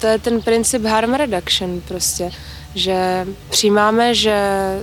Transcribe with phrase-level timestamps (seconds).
[0.00, 2.30] To je ten princip harm reduction prostě,
[2.74, 4.36] že přijímáme, že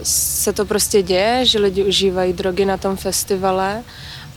[0.03, 3.83] se to prostě děje, že lidi užívají drogy na tom festivale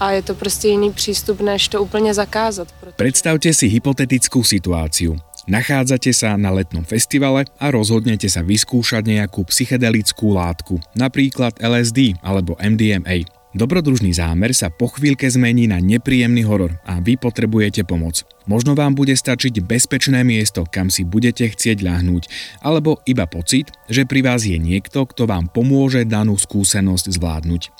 [0.00, 2.68] a je to prostě jiný přístup, než to úplně zakázat.
[2.80, 2.92] Protože...
[2.96, 5.16] Predstavte si hypotetickú situáciu.
[5.48, 12.58] Nachádzate sa na letnom festivale a rozhodnete sa vyskúšať nejakú psychedelickú látku, napríklad LSD alebo
[12.60, 13.35] MDMA.
[13.56, 18.28] Dobrodružný zámer sa po chvíľke zmení na nepríjemný horor a vy potrebujete pomoc.
[18.44, 22.28] Možno vám bude stačiť bezpečné miesto, kam si budete chcieť ľahnúť,
[22.60, 27.72] alebo iba pocit, že pri vás je niekto, kto vám pomôže danú skúsenosť zvládnuť.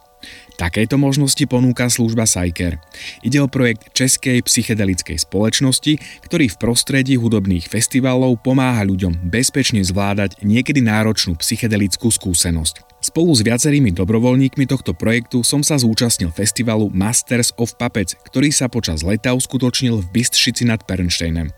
[0.56, 2.80] Takéto možnosti ponúka služba Psyker.
[3.20, 10.40] Ide o projekt Českej psychedelickej spoločnosti, ktorý v prostredí hudobných festivalov pomáha ľuďom bezpečne zvládať
[10.40, 12.95] niekedy náročnú psychedelickú skúsenosť.
[13.06, 18.66] Spolu s viacerými dobrovoľníkmi tohto projektu som sa zúčastnil festivalu Masters of Puppets, ktorý sa
[18.66, 21.54] počas leta uskutočnil v Bystřici nad Pernsteinem.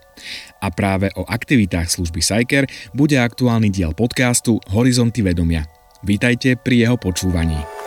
[0.60, 5.64] A práve o aktivitách služby Psyker bude aktuálny diel podcastu Horizonty vedomia.
[6.04, 7.77] Vítajte pri jeho počúvaní.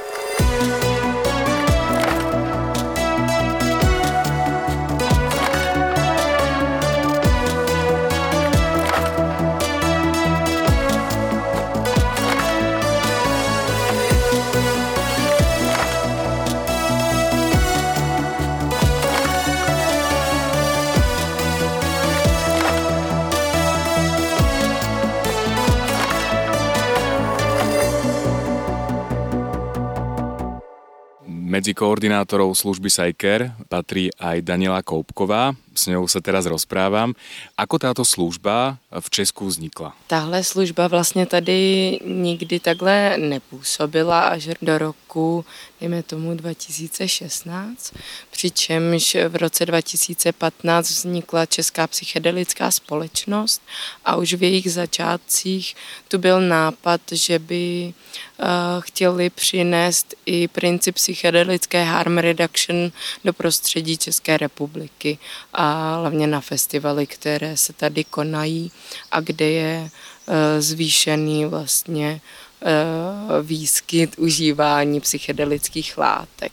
[31.52, 37.14] Medzi koordinátorov služby Sajker patrí aj Daniela Koupková, s ňou se teraz rozprávám.
[37.58, 39.96] Ako táto služba v Česku vznikla?
[40.08, 45.46] Tahle služba vlastně tady nikdy takhle nepůsobila až do roku,
[45.80, 47.94] dejme tomu 2016,
[48.32, 53.62] přičemž v roce 2015 vznikla Česká psychedelická společnost
[54.06, 55.76] a už v jejich začátcích
[56.08, 58.48] tu byl nápad, že by uh,
[58.80, 62.92] chtěli přinést i princip psychedelické harm reduction
[63.24, 65.18] do prostředí České republiky
[65.54, 68.72] a hlavně na festivaly, které se tady konají
[69.12, 69.90] a kde je
[70.28, 72.22] e, zvýšený vlastně
[72.62, 76.52] e, výskyt užívání psychedelických látek.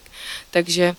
[0.50, 0.94] Takže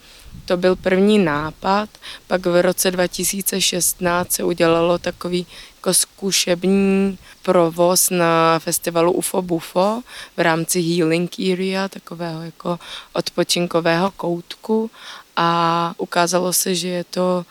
[0.46, 1.90] to byl první nápad,
[2.28, 5.46] pak v roce 2016 se udělalo takový
[5.76, 10.02] jako zkušební provoz na festivalu UFO Bufo
[10.38, 12.80] v rámci Healing Area, takového jako
[13.14, 14.92] odpočinkového koutku
[15.36, 17.46] a ukázalo se, že je to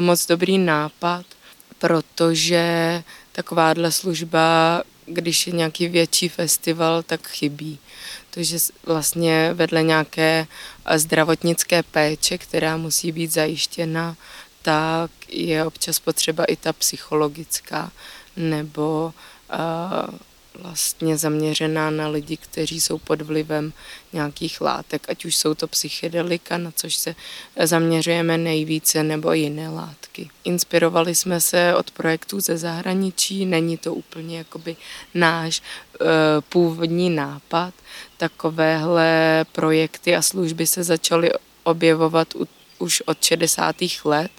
[0.00, 1.26] moc dobrý nápad,
[1.78, 3.02] protože
[3.32, 7.78] takováhle služba, když je nějaký větší festival, tak chybí.
[8.30, 10.46] Takže vlastně vedle nějaké
[10.84, 14.16] eh, zdravotnické péče, která musí být zajištěna,
[14.62, 17.90] tak je občas potřeba i ta psychologická
[18.36, 19.14] nebo
[19.52, 20.14] uh,
[20.62, 23.72] vlastně zaměřená na lidi, kteří jsou pod vlivem
[24.12, 27.14] nějakých látek, ať už jsou to psychedelika, na což se
[27.62, 30.30] zaměřujeme nejvíce, nebo jiné látky.
[30.44, 34.76] Inspirovali jsme se od projektů ze zahraničí, není to úplně jakoby
[35.14, 36.04] náš e,
[36.40, 37.74] původní nápad.
[38.16, 41.30] Takovéhle projekty a služby se začaly
[41.64, 42.46] objevovat u
[42.78, 43.76] už od 60.
[44.04, 44.30] let,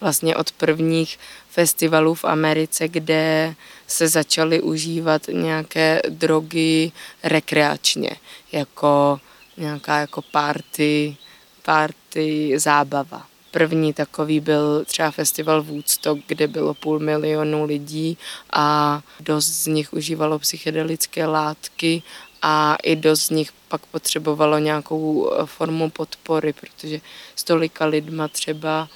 [0.00, 1.18] vlastně od prvních
[1.50, 3.54] festivalů v Americe, kde
[3.86, 8.10] se začaly užívat nějaké drogy rekreačně,
[8.52, 9.20] jako
[9.56, 11.16] nějaká jako party,
[11.62, 13.26] party zábava.
[13.50, 18.18] První takový byl třeba festival Woodstock, kde bylo půl milionu lidí
[18.52, 22.02] a dost z nich užívalo psychedelické látky
[22.42, 27.00] a i dost z nich pak potřebovalo nějakou eh, formu podpory, protože
[27.36, 28.88] s tolika lidma třeba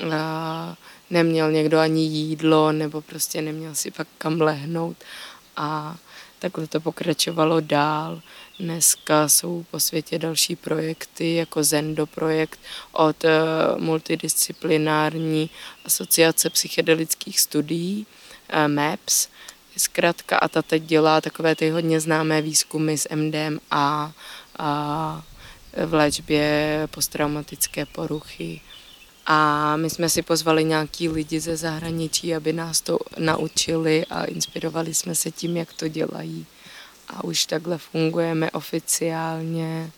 [0.00, 0.06] eh,
[1.10, 4.96] neměl někdo ani jídlo nebo prostě neměl si pak kam lehnout
[5.56, 5.96] a
[6.38, 8.20] takhle to pokračovalo dál.
[8.60, 12.60] Dneska jsou po světě další projekty, jako Zendo projekt
[12.92, 13.30] od eh,
[13.76, 15.50] multidisciplinární
[15.84, 18.06] asociace psychedelických studií,
[18.66, 19.28] MAPS,
[19.76, 24.12] zkrátka a ta teď dělá takové ty hodně známé výzkumy s MDMA
[24.58, 25.22] a
[25.86, 28.60] v léčbě posttraumatické poruchy.
[29.26, 34.94] A my jsme si pozvali nějaký lidi ze zahraničí, aby nás to naučili a inspirovali
[34.94, 36.46] jsme se tím, jak to dělají.
[37.08, 39.90] A už takhle fungujeme oficiálně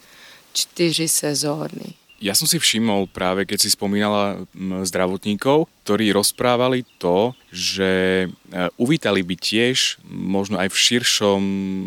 [0.53, 1.95] čtyři sezóny.
[2.19, 4.43] Ja som si všimol práve, keď si spomínala
[4.83, 11.43] zdravotníkov, ktorí rozprávali to, že e, uvítali by tiež možno aj v širšom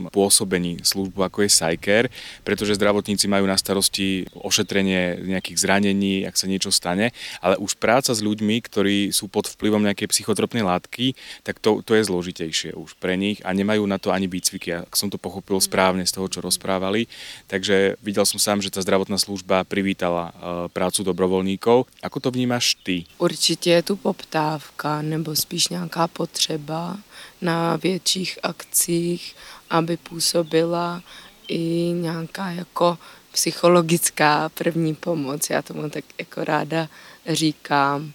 [0.09, 2.09] pôsobení službu ako je Sajker,
[2.41, 7.13] pretože zdravotníci majú na starosti ošetrenie nejakých zranení, ak sa niečo stane,
[7.45, 11.13] ale už práca s ľuďmi, ktorí sú pod vplyvom nejakej psychotropnej látky,
[11.45, 14.97] tak to, to je zložitejšie už pre nich a nemajú na to ani výcviky, ak
[14.97, 17.05] som to pochopil správne z toho, čo rozprávali.
[17.45, 21.85] Takže videl som sám, že tá zdravotná služba privítala e, prácu dobrovoľníkov.
[22.01, 23.05] Ako to vnímaš ty?
[23.21, 26.97] Určitě je tu poptávka nebo spíš nějaká potřeba
[27.41, 29.35] na větších akcích,
[29.69, 31.01] aby působila
[31.47, 31.59] i
[31.95, 32.97] nějaká jako
[33.31, 36.87] psychologická první pomoc, já tomu tak jako ráda
[37.27, 38.11] říkám.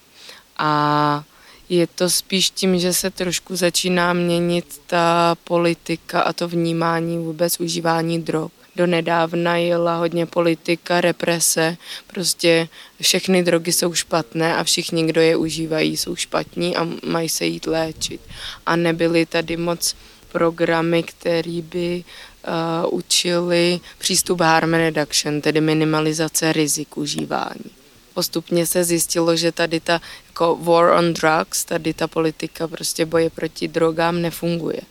[0.57, 1.23] A
[1.69, 7.59] je to spíš tím, že se trošku začíná měnit ta politika a to vnímání vůbec
[7.59, 11.77] užívání drog do nedávna jela hodně politika, represe,
[12.07, 12.67] prostě
[13.01, 17.67] všechny drogy jsou špatné a všichni, kdo je užívají, jsou špatní a mají se jít
[17.67, 18.21] léčit.
[18.65, 19.95] A nebyly tady moc
[20.31, 27.71] programy, které by uh, učili přístup harm reduction, tedy minimalizace rizik užívání.
[28.13, 33.29] Postupně se zjistilo, že tady ta jako war on drugs, tady ta politika prostě boje
[33.29, 34.81] proti drogám nefunguje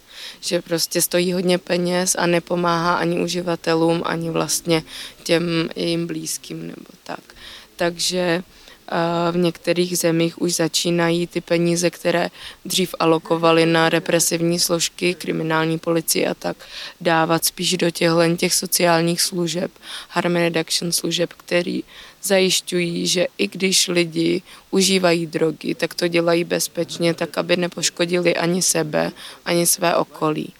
[0.46, 4.82] že prostě stojí hodně peněz a nepomáhá ani uživatelům, ani vlastně
[5.22, 7.20] těm jejím blízkým nebo tak.
[7.76, 8.42] Takže
[9.30, 12.30] v některých zemích už začínají ty peníze, které
[12.64, 16.56] dřív alokovali na represivní složky, kriminální policii a tak,
[17.00, 19.70] dávat spíš do těchto těch sociálních služeb,
[20.08, 21.84] harm reduction služeb, který
[22.22, 28.62] zajišťují, že i když lidi užívají drogy, tak to dělají bezpečně, tak aby nepoškodili ani
[28.62, 29.12] sebe,
[29.44, 30.52] ani své okolí.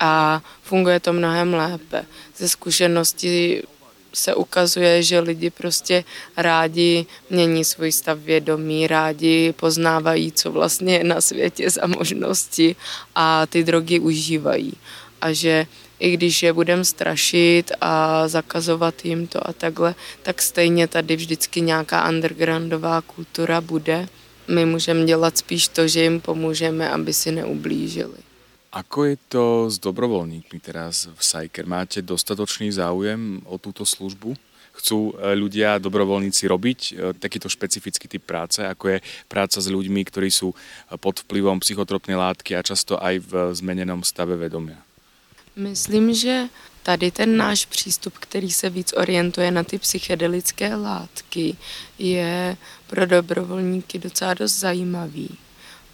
[0.00, 2.06] A funguje to mnohem lépe.
[2.36, 3.62] Ze zkušenosti
[4.12, 6.04] se ukazuje, že lidi prostě
[6.36, 12.76] rádi mění svůj stav vědomí, rádi poznávají, co vlastně je na světě za možnosti
[13.14, 14.72] a ty drogy užívají.
[15.20, 15.66] A že
[16.00, 21.60] i když je budeme strašit a zakazovat jim to a takhle, tak stejně tady vždycky
[21.60, 24.08] nějaká undergroundová kultura bude.
[24.48, 28.28] My můžeme dělat spíš to, že jim pomůžeme, aby si neublížili.
[28.68, 31.64] Ako je to s dobrovoľníkmi teraz v Sajker?
[31.64, 34.36] Máte dostatočný záujem o túto službu?
[34.76, 40.04] Chcú e, ľudia, dobrovoľníci robiť e, takýto špecifický typ práce, ako je práca s ľuďmi,
[40.04, 40.52] ktorí sú
[41.00, 44.87] pod vplyvom psychotropnej látky a často aj v zmenenom stave vedomia?
[45.58, 46.44] Myslím, že
[46.82, 51.56] tady ten náš přístup, který se víc orientuje na ty psychedelické látky,
[51.98, 52.56] je
[52.86, 55.38] pro dobrovolníky docela dost zajímavý.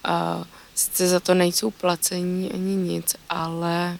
[0.04, 0.44] A
[0.74, 3.98] sice za to nejsou placení ani nic, ale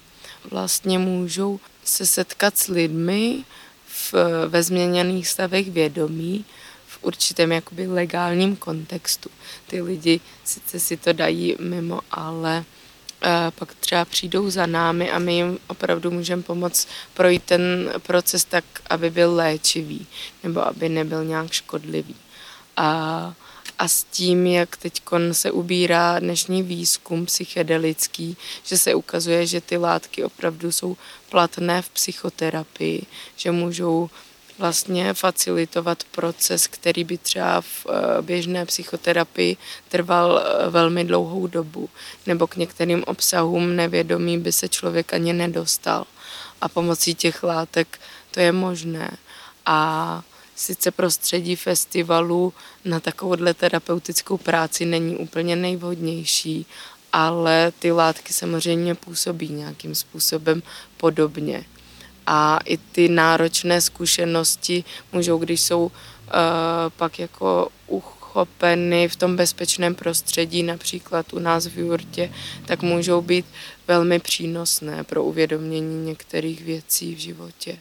[0.50, 3.44] vlastně můžou se setkat s lidmi
[3.86, 4.14] v,
[4.48, 6.44] ve změněných stavech vědomí,
[6.86, 9.30] v určitém jakoby legálním kontextu.
[9.66, 12.64] Ty lidi sice si to dají mimo, ale
[13.50, 18.64] pak třeba přijdou za námi a my jim opravdu můžeme pomoct projít ten proces tak,
[18.90, 20.06] aby byl léčivý
[20.42, 22.16] nebo aby nebyl nějak škodlivý.
[22.76, 23.34] A,
[23.78, 29.76] a s tím, jak teď se ubírá dnešní výzkum psychedelický, že se ukazuje, že ty
[29.76, 30.96] látky opravdu jsou
[31.30, 33.06] platné v psychoterapii,
[33.36, 34.10] že můžou
[34.58, 39.56] vlastně facilitovat proces, který by třeba v eh, běžné psychoterapii
[39.88, 41.88] trval eh, velmi dlouhou dobu,
[42.26, 46.04] nebo k některým obsahům nevědomí by se člověk ani nedostal.
[46.60, 49.10] A pomocí těch látek to je možné.
[49.66, 50.22] A
[50.56, 52.52] sice prostředí festivalu
[52.84, 56.66] na takovouhle terapeutickou práci není úplně nejvhodnější,
[57.12, 60.62] ale ty látky samozřejmě působí nějakým způsobem
[60.96, 61.64] podobně
[62.26, 65.90] a i ty náročné zkušenosti můžou, když jsou uh,
[66.96, 72.32] pak jako uchopeny v tom bezpečném prostředí, například u nás v Jurtě,
[72.66, 73.46] tak můžou být
[73.88, 77.78] velmi přínosné pro uvědomění některých věcí v životě.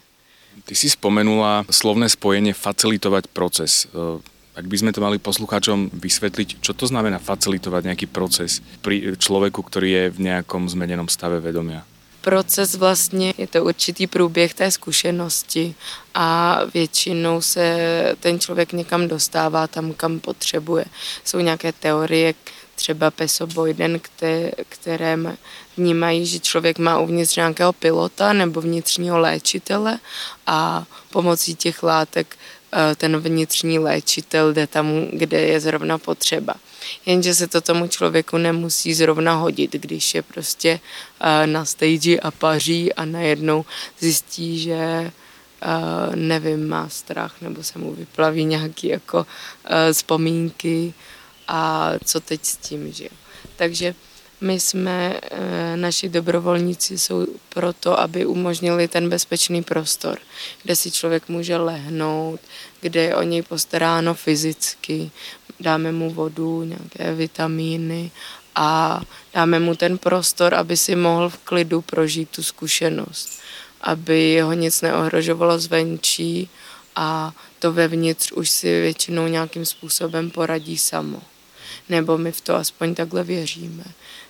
[0.65, 3.89] Ty si spomenula slovné spojenie facilitovať proces.
[3.89, 4.21] Eh,
[4.53, 9.65] ak by sme to mali poslucháčom vysvetliť, čo to znamená facilitovať nejaký proces pri človeku,
[9.65, 11.81] ktorý je v nejakom zmenenom stave vedomia?
[12.23, 15.75] Proces vlastně, je to určitý průběh té zkušenosti
[16.13, 17.65] a většinou se
[18.19, 20.85] ten člověk někam dostává tam, kam potřebuje.
[21.23, 22.33] Jsou nějaké teorie,
[22.75, 23.99] třeba Pesoboiden,
[24.69, 25.17] které
[25.77, 29.99] vnímají, že člověk má uvnitř nějakého pilota nebo vnitřního léčitele
[30.47, 32.37] a pomocí těch látek
[32.95, 36.53] ten vnitřní léčitel jde tam, kde je zrovna potřeba.
[37.05, 40.79] Jenže se to tomu člověku nemusí zrovna hodit, když je prostě
[41.21, 43.65] eh, na stage a paří a najednou
[43.99, 49.25] zjistí, že eh, nevím, má strach nebo se mu vyplaví nějaký jako
[49.91, 50.93] vzpomínky
[51.47, 53.09] a co teď s tím, že.
[53.55, 53.95] Takže
[54.43, 60.19] my jsme, eh, naši dobrovolníci jsou proto, aby umožnili ten bezpečný prostor,
[60.63, 62.39] kde si člověk může lehnout,
[62.81, 65.11] kde je o něj postaráno fyzicky,
[65.59, 68.11] dáme mu vodu, nějaké vitamíny
[68.55, 69.01] a
[69.33, 73.39] dáme mu ten prostor, aby si mohl v klidu prožít tu zkušenost,
[73.81, 76.49] aby ho nic neohrožovalo zvenčí
[76.95, 81.21] a to vevnitř už si většinou nějakým způsobem poradí samo.
[81.89, 83.83] Nebo my v to aspoň takhle věříme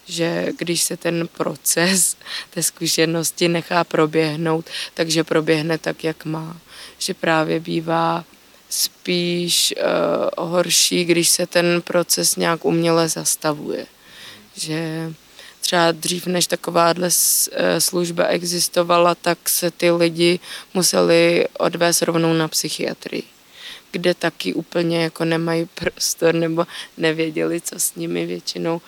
[0.05, 2.17] že když se ten proces
[2.49, 6.57] té zkušenosti nechá proběhnout, takže proběhne tak, jak má.
[6.97, 8.25] Že právě bývá
[8.69, 13.85] spíš uh, horší, když se ten proces nějak uměle zastavuje.
[14.55, 15.11] Že
[15.61, 17.09] třeba dřív, než takováhle
[17.51, 20.39] eh, služba existovala, tak se ty lidi
[20.73, 23.23] museli odvést rovnou na psychiatrii
[23.93, 26.65] kde taky úplně jako nemají prostor nebo
[26.97, 28.81] nevěděli, co s nimi většinou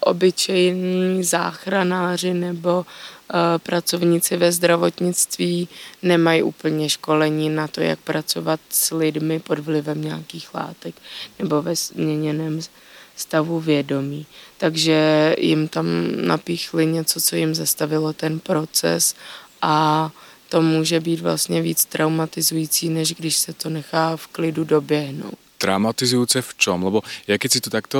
[0.00, 5.68] obyčejní záchranáři nebo eh, pracovníci ve zdravotnictví
[6.02, 10.94] nemají úplně školení na to, jak pracovat s lidmi pod vlivem nějakých látek
[11.38, 12.60] nebo ve změněném
[13.16, 14.26] stavu vědomí.
[14.58, 15.86] Takže jim tam
[16.26, 19.14] napíchli něco, co jim zastavilo ten proces
[19.62, 20.10] a
[20.48, 26.42] to může být vlastně víc traumatizující, než když se to nechá v klidu doběhnout traumatizujúce
[26.42, 26.82] v čom?
[26.84, 27.98] Lebo ja keď si to takto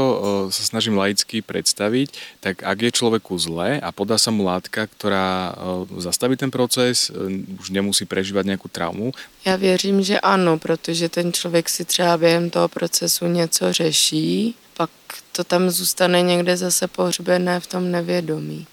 [0.50, 5.54] sa snažím laicky predstaviť, tak ak je človeku zle a podá sa mu látka, ktorá
[5.98, 7.30] zastaví ten proces, uh,
[7.60, 9.12] už nemusí prežívat nějakou traumu?
[9.44, 14.90] Já věřím, že ano, protože ten člověk si třeba během toho procesu něco řeší, pak
[15.32, 18.66] to tam zůstane někde zase pohřbené v tom nevědomí.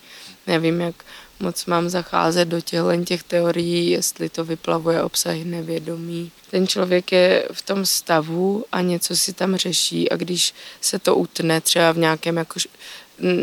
[0.48, 0.96] Nevím, jak
[1.42, 6.32] moc mám zacházet do těchto těch teorií, jestli to vyplavuje obsahy nevědomí.
[6.52, 11.16] Ten člověk je v tom stavu a něco si tam řeší a když se to
[11.16, 12.60] utne třeba v nějakém jako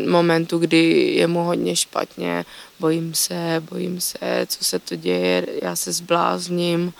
[0.08, 2.44] momentu, kdy je mu hodně špatně,
[2.80, 6.92] bojím se, bojím se, co se to děje, já se zblázním,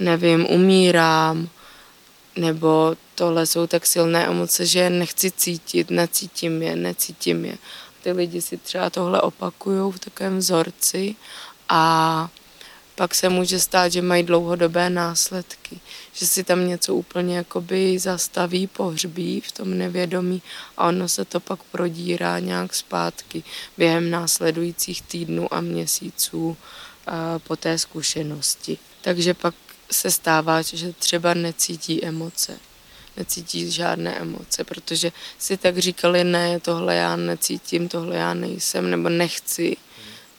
[0.00, 1.48] nevím, umírám,
[2.36, 7.58] nebo tohle jsou tak silné emoce, že nechci cítit, necítím je, necítím je
[8.02, 11.16] ty lidi si třeba tohle opakují v takovém vzorci
[11.68, 12.28] a
[12.94, 15.80] pak se může stát, že mají dlouhodobé následky,
[16.12, 20.42] že si tam něco úplně jakoby zastaví, pohřbí v tom nevědomí
[20.76, 23.44] a ono se to pak prodírá nějak zpátky
[23.78, 26.56] během následujících týdnů a měsíců
[27.38, 28.78] po té zkušenosti.
[29.00, 29.54] Takže pak
[29.90, 32.58] se stává, že třeba necítí emoce
[33.18, 39.08] necítí žádné emoce, protože si tak říkali, ne, tohle já necítím, tohle já nejsem, nebo
[39.08, 39.76] nechci,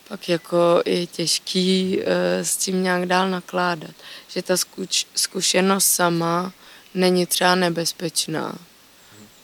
[0.08, 2.04] pak jako je těžký uh,
[2.42, 3.92] s tím nějak dál nakládat.
[4.28, 6.54] Že ta zkuč, zkušenost sama
[6.94, 8.56] není třeba nebezpečná,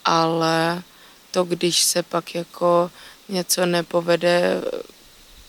[0.04, 0.82] ale
[1.30, 2.90] to, když se pak jako
[3.28, 4.62] něco nepovede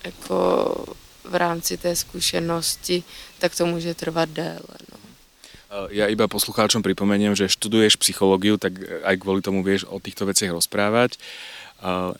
[0.04, 0.86] jako
[1.24, 3.04] v rámci té zkušenosti,
[3.40, 4.78] tak to může trvat déle.
[4.92, 5.07] No.
[5.92, 10.56] Ja iba poslucháčom pripomeniem, že študuješ psychológiu, tak aj kvôli tomu vieš o týchto veciach
[10.56, 11.20] rozprávať.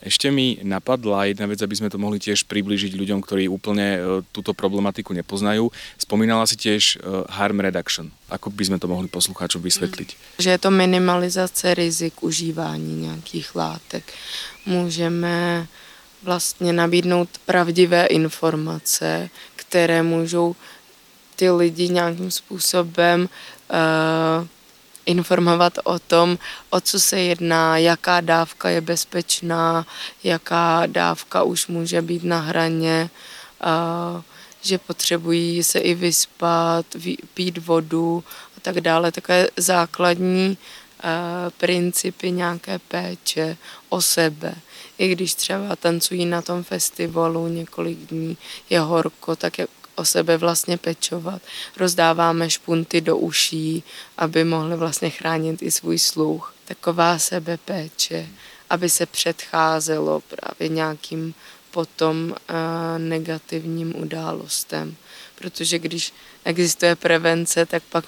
[0.06, 4.54] Ešte mi napadla jedna vec, aby sme to mohli tiež priblížiť ľuďom, ktorí úplne túto
[4.54, 5.74] problematiku nepoznajú.
[5.98, 7.02] Spomínala si tiež
[7.32, 8.14] harm reduction.
[8.30, 10.10] Ako by sme to mohli poslucháčom vysvetliť?
[10.14, 10.20] Mm.
[10.38, 14.04] Že je to minimalizace rizik užívání nějakých látek.
[14.66, 15.68] Můžeme
[16.24, 20.56] vlastně nabídnout pravdivé informace, které můžou
[21.38, 23.30] ty lidi nějakým způsobem
[23.70, 24.48] uh,
[25.06, 26.38] informovat o tom,
[26.70, 29.86] o co se jedná, jaká dávka je bezpečná,
[30.24, 33.10] jaká dávka už může být na hraně,
[33.64, 34.22] uh,
[34.62, 36.86] že potřebují se i vyspat,
[37.34, 38.24] pít vodu
[38.58, 39.12] a tak dále.
[39.12, 43.58] Takové základní uh, principy nějaké péče
[43.90, 44.56] o sebe.
[44.98, 48.38] I když třeba tancují na tom festivalu několik dní,
[48.70, 51.42] je horko, tak je o sebe vlastně pečovat.
[51.78, 53.84] Rozdáváme špunty do uší,
[54.18, 56.54] aby mohli vlastně chránit i svůj sluch.
[56.66, 58.28] Taková sebepéče,
[58.70, 61.34] aby se předcházelo právě nějakým
[61.72, 62.56] potom uh,
[62.98, 64.96] negativním událostem.
[65.36, 66.14] Protože když
[66.44, 68.06] existuje prevence, tak pak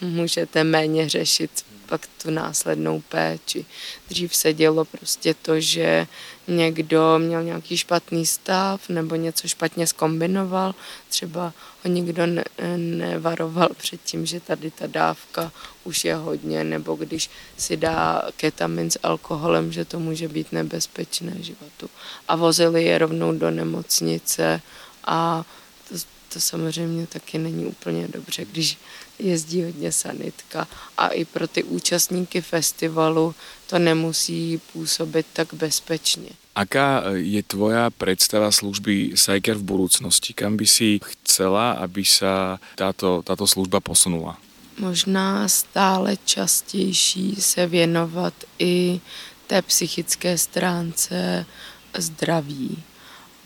[0.00, 1.50] můžete méně řešit
[1.88, 3.64] pak tu následnou péči.
[4.08, 6.06] Dřív se dělo prostě to, že
[6.48, 10.74] někdo měl nějaký špatný stav nebo něco špatně skombinoval,
[11.08, 11.52] třeba
[11.84, 12.44] ho nikdo ne,
[12.76, 15.52] nevaroval před tím, že tady ta dávka
[15.84, 21.32] už je hodně, nebo když si dá ketamin s alkoholem, že to může být nebezpečné
[21.40, 21.90] životu.
[22.28, 24.60] A vozili je rovnou do nemocnice
[25.04, 25.44] a
[25.88, 25.94] to,
[26.32, 28.78] to samozřejmě taky není úplně dobře, když
[29.18, 33.34] jezdí hodně sanitka a i pro ty účastníky festivalu
[33.66, 36.30] to nemusí působit tak bezpečně.
[36.54, 40.34] Aká je tvoja predstava služby Sajker v budúcnosti?
[40.34, 44.34] Kam by si chcela, aby sa táto, táto služba posunula?
[44.78, 49.00] Možná stále častější se věnovat i
[49.46, 51.46] té psychické stránce
[51.94, 52.82] zdraví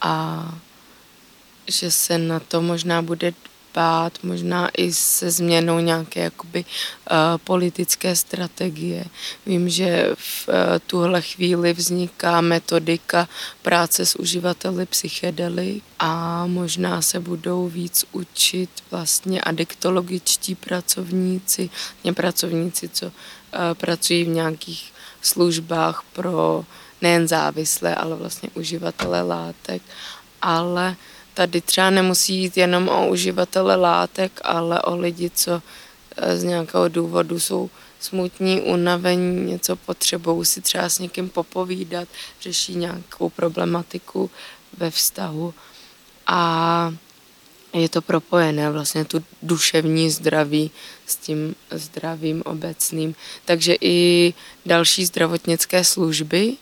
[0.00, 0.44] a
[1.68, 3.32] že se na to možná bude
[3.72, 9.04] dbát, možná i se změnou nějaké jakoby uh, politické strategie.
[9.46, 10.54] Vím, že v uh,
[10.86, 13.28] tuhle chvíli vzniká metodika
[13.62, 21.70] práce s uživateli psychedely a možná se budou víc učit vlastně adiktologičtí pracovníci,
[22.04, 23.12] ne pracovníci, co uh,
[23.74, 26.64] pracují v nějakých službách pro
[27.02, 29.82] nejen závislé, ale vlastně uživatele látek,
[30.42, 30.96] ale
[31.34, 35.62] tady třeba nemusí jít jenom o uživatele látek, ale o lidi, co
[36.16, 37.70] eh, z nějakého důvodu jsou
[38.00, 42.08] smutní, unavení, něco potřebují si třeba s někým popovídat,
[42.40, 44.30] řeší nějakou problematiku
[44.78, 45.54] ve vztahu
[46.26, 46.94] a
[47.72, 50.70] je to propojené vlastně tu duševní zdraví
[51.06, 53.14] s tím zdravím obecným.
[53.44, 54.34] Takže i
[54.66, 56.56] další zdravotnické služby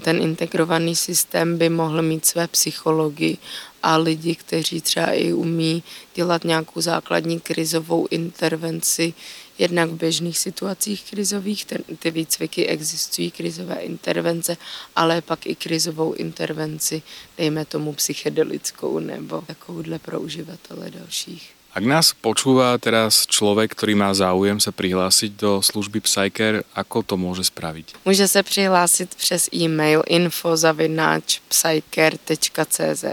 [0.00, 3.38] ten integrovaný systém by mohl mít své psychologii
[3.82, 5.82] a lidi, kteří třeba i umí
[6.14, 9.14] dělat nějakou základní krizovou intervenci,
[9.58, 14.56] jednak v běžných situacích krizových, ten, ty výcviky existují, krizové intervence,
[14.96, 17.02] ale pak i krizovou intervenci,
[17.38, 21.57] dejme tomu psychedelickou nebo takovouhle pro uživatele dalších.
[21.74, 27.16] Ak nás počúva teraz člověk, který má záujem se přihlásit do služby Psyker, ako to
[27.16, 27.94] může spraviť?
[28.04, 33.04] Může se přihlásit přes e-mail info.psyker.cz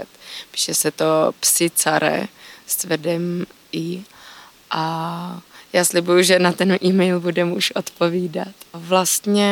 [0.50, 2.28] Píše se to psicare
[2.66, 4.02] s tvrdým i
[4.70, 5.40] a
[5.72, 8.48] já slibuju, že na ten e-mail budeme už odpovídat.
[8.72, 9.50] Vlastně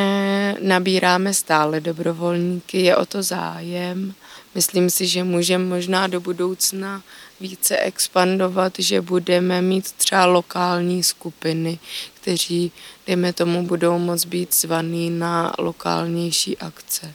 [0.61, 4.15] nabíráme stále dobrovolníky, je o to zájem.
[4.55, 7.03] Myslím si, že můžeme možná do budoucna
[7.41, 11.79] více expandovat, že budeme mít třeba lokální skupiny,
[12.15, 12.73] kteří,
[13.07, 17.15] dejme tomu, budou moct být zvaný na lokálnější akce.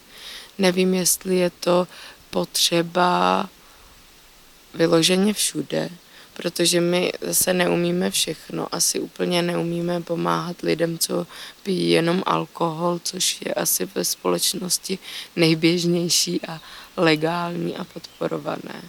[0.57, 1.87] Nevím, jestli je to
[2.29, 3.49] potřeba
[4.73, 5.89] vyloženě všude,
[6.33, 8.67] protože my zase neumíme všechno.
[8.71, 11.27] Asi úplně neumíme pomáhat lidem, co
[11.63, 14.99] pijí jenom alkohol, což je asi ve společnosti
[15.35, 16.61] nejběžnější a
[16.97, 18.81] legální a podporované.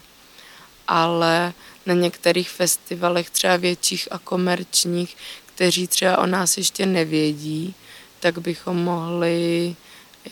[0.92, 1.52] Ale
[1.86, 7.74] na některých festivalech, třeba větších a komerčních, kteří třeba o nás ještě nevědí,
[8.20, 9.76] tak bychom mohli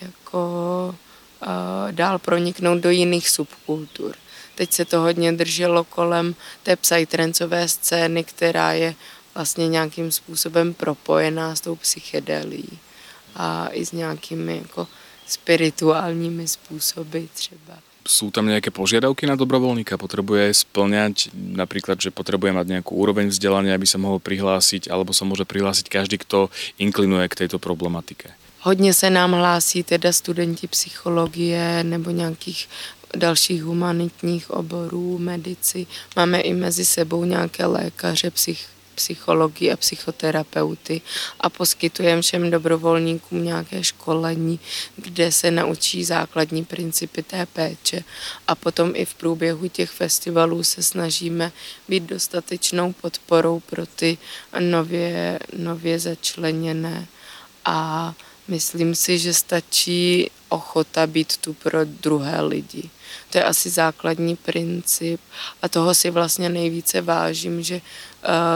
[0.03, 0.95] jako
[1.43, 4.15] uh, dál proniknout do jiných subkultur.
[4.55, 8.95] Teď se to hodně drželo kolem té psytrancové scény, která je
[9.35, 12.79] vlastně nějakým způsobem propojená s tou psychedelí
[13.35, 14.87] a i s nějakými jako
[15.27, 17.88] spirituálními způsoby třeba.
[18.09, 19.99] Jsou tam nějaké požiadavky na dobrovolníka?
[19.99, 25.25] Potřebuje splňať například, že potřebuje mít nějakou úroveň vzdělání, aby se mohl přihlásit, alebo se
[25.25, 28.31] může přihlásit každý, kdo inklinuje k této problematike?
[28.61, 32.69] Hodně se nám hlásí teda studenti psychologie nebo nějakých
[33.17, 35.87] dalších humanitních oborů, medici.
[36.17, 38.67] Máme i mezi sebou nějaké lékaře, psych,
[38.99, 41.01] psychologi a psychoterapeuty
[41.41, 44.59] a poskytujeme všem dobrovolníkům nějaké školení,
[44.97, 48.05] kde se naučí základní principy té péče.
[48.47, 51.53] A potom i v průběhu těch festivalů se snažíme
[51.89, 54.19] být dostatečnou podporou pro ty
[54.59, 57.07] nově, nově začleněné.
[57.65, 58.15] A
[58.49, 62.91] myslím si, že stačí ochota být tu pro druhé lidi.
[63.31, 65.21] To je asi základní princip
[65.63, 67.81] a toho si vlastně nejvíce vážím, že uh,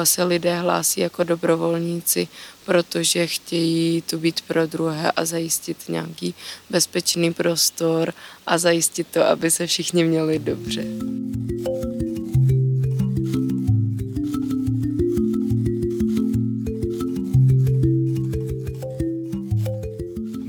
[0.04, 2.28] se lidé hlásí jako dobrovolníci,
[2.64, 6.34] protože chtějí tu být pro druhé a zajistit nějaký
[6.70, 8.14] bezpečný prostor
[8.46, 10.84] a zajistit to, aby se všichni měli dobře.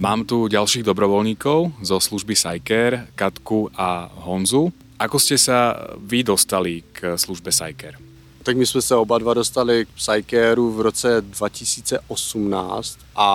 [0.04, 4.76] Mám tu ďalších dobrovoľníkov zo služby Sajker, Katku a Honzu.
[5.00, 7.96] Ako ste sa vy dostali k službe Sajker?
[8.44, 13.30] Tak my jsme se oba dva dostali k Psycaru v roce 2018 a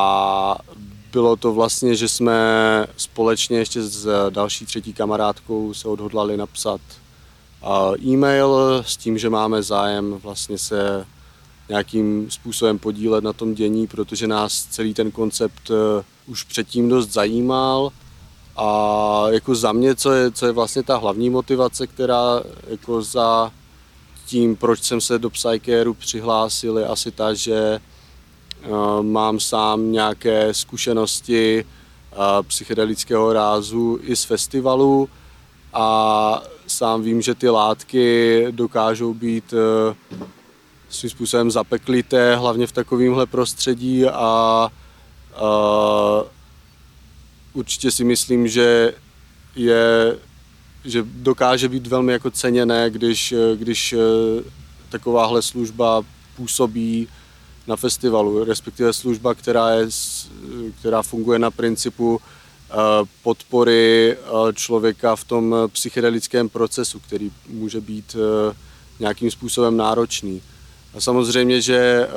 [1.13, 2.37] bylo to vlastně, že jsme
[2.97, 6.81] společně ještě s další třetí kamarádkou se odhodlali napsat
[8.05, 11.07] e-mail s tím, že máme zájem vlastně se
[11.69, 17.13] nějakým způsobem podílet na tom dění, protože nás celý ten koncept eh, už předtím dost
[17.13, 17.93] zajímal.
[18.57, 23.53] A jako za mě, co je, co je vlastně ta hlavní motivace, která jako za
[24.27, 27.81] tím, proč jsem se do Psycaru přihlásil, je asi ta, že
[29.03, 31.65] mám sám nějaké zkušenosti
[32.43, 35.09] psychedelického rázu i z festivalu.
[35.73, 39.55] A sám vím, že ty látky dokážou být
[40.89, 44.71] svým způsobem zapeklité, hlavně v takovémhle prostředí a, a
[47.53, 48.95] určitě si myslím, že
[49.57, 50.19] je,
[50.85, 53.99] že dokáže být velmi jako ceněné, když, když e,
[54.89, 56.03] takováhle služba
[56.37, 57.09] působí
[57.69, 59.89] na festivalu, respektive služba, která, je,
[60.81, 62.75] která funguje na principu eh,
[63.23, 68.57] podpory eh, člověka v tom psychedelickém procesu, který může být eh,
[69.01, 70.43] nějakým způsobem náročný.
[70.99, 72.09] A samozřejmě, že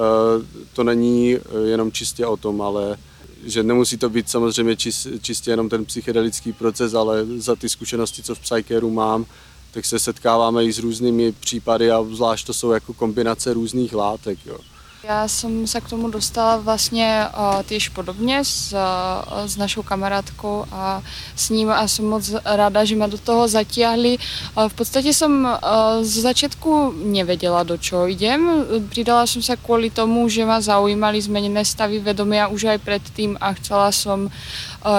[0.73, 2.97] to není jenom čistě o tom, ale
[3.45, 4.75] že nemusí to být samozřejmě
[5.21, 9.25] čistě jenom ten psychedelický proces, ale za ty zkušenosti, co v Psycheru mám,
[9.71, 14.39] tak se setkáváme i s různými případy a zvlášť to jsou jako kombinace různých látek.
[14.45, 14.57] Jo.
[15.03, 20.65] Já jsem se k tomu dostala vlastně uh, týž podobně s, uh, s našou kamarádkou
[20.71, 21.01] a
[21.35, 24.17] s ním a jsem moc ráda, že mě do toho zatíhli.
[24.57, 25.57] Uh, v podstatě jsem
[26.01, 28.65] z začátku nevěděla, do čeho jdem.
[28.89, 33.53] Přidala jsem se kvůli tomu, že mě zaujímali změněné stavy vědomí už aj předtím a
[33.53, 34.31] chcela jsem uh,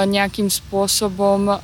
[0.04, 1.58] nějakým způsobem uh,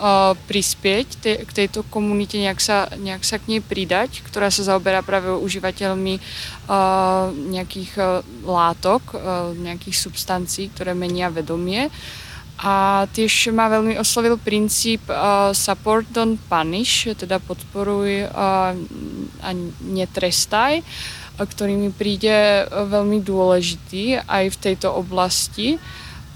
[0.46, 1.06] přispět
[1.46, 6.18] k této komunitě, nějak se, nějak se k ní přidať, která se zaoberá právě uživatelmi
[6.18, 9.18] uh, nějakých uh, látok, eh,
[9.58, 11.88] nějakých substancí, které mení vedomie.
[12.58, 18.74] A tiež ma veľmi oslovil princíp uh, support don't punish, teda podporuj uh,
[19.38, 20.82] a netrestaj,
[21.38, 25.78] ktorý mi príde veľmi dôležitý aj v tejto oblasti.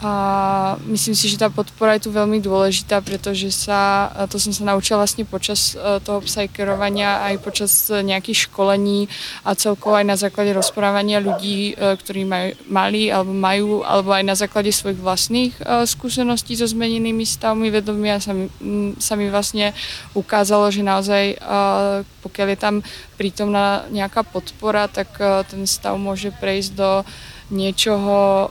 [0.03, 4.65] A myslím si, že ta podpora je tu velmi důležitá, protože sa, to jsem se
[4.65, 9.09] naučila vlastně počas e, toho psykerovania, aj počas nějakých školení
[9.45, 14.25] a celkovo aj na základě rozprávania ľudí, e, ktorí maj, mali alebo majú, alebo aj
[14.27, 17.71] na základě svojich vlastných e, skúseností so zmenenými stavmi
[18.19, 18.51] sa mi,
[18.99, 19.73] sa mi vlastně
[20.15, 21.39] ukázalo, že naozaj
[22.23, 22.83] pokiaľ je tam
[23.17, 25.09] prítomná nějaká podpora, tak
[25.51, 27.05] ten stav může prejsť do
[27.53, 28.49] niečoho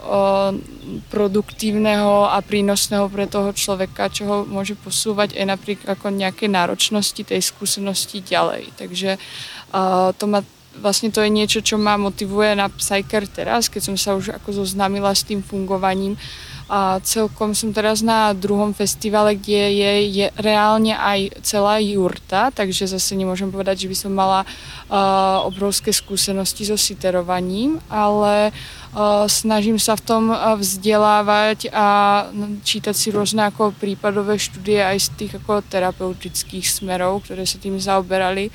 [1.10, 6.14] produktívneho a prínosného pre toho človeka, čo ho môže posúvať aj napriek ako
[6.46, 8.70] náročnosti tej skúsenosti ďalej.
[8.78, 9.18] Takže
[10.16, 14.16] to ma vlastne to je niečo, čo ma motivuje na Psyker teraz, keď som sa
[14.16, 16.16] už ako zoznámila s tým fungovaním
[16.72, 22.88] a celkom som teraz na druhom festivale, kde je, je reálne aj celá jurta, takže
[22.88, 29.76] zase nemôžem povedať, že by som mala uh, obrovské skúsenosti so siterovaním, ale uh, snažím
[29.76, 31.88] sa v tom vzdelávať a
[32.64, 37.76] čítať si rôzne ako prípadové štúdie aj z tých ako terapeutických smerov, ktoré sa tým
[37.84, 38.48] zaoberali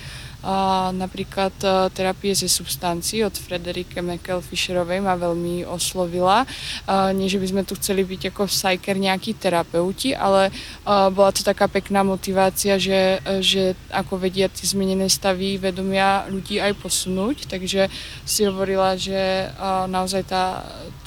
[0.47, 6.47] a napríklad e, terapie ze substancí od Frederike McKell Fisherovej ma veľmi oslovila.
[6.87, 10.55] Nie, že by sme tu chceli byť ako psyker nejakí terapeuti, ale
[10.87, 16.79] bola to taká pekná motivácia, že, že ako vedia tie zmenené stavy vedomia ľudí aj
[16.79, 17.51] posunúť.
[17.51, 17.91] Takže
[18.23, 19.51] si hovorila, že
[19.91, 20.63] naozaj tá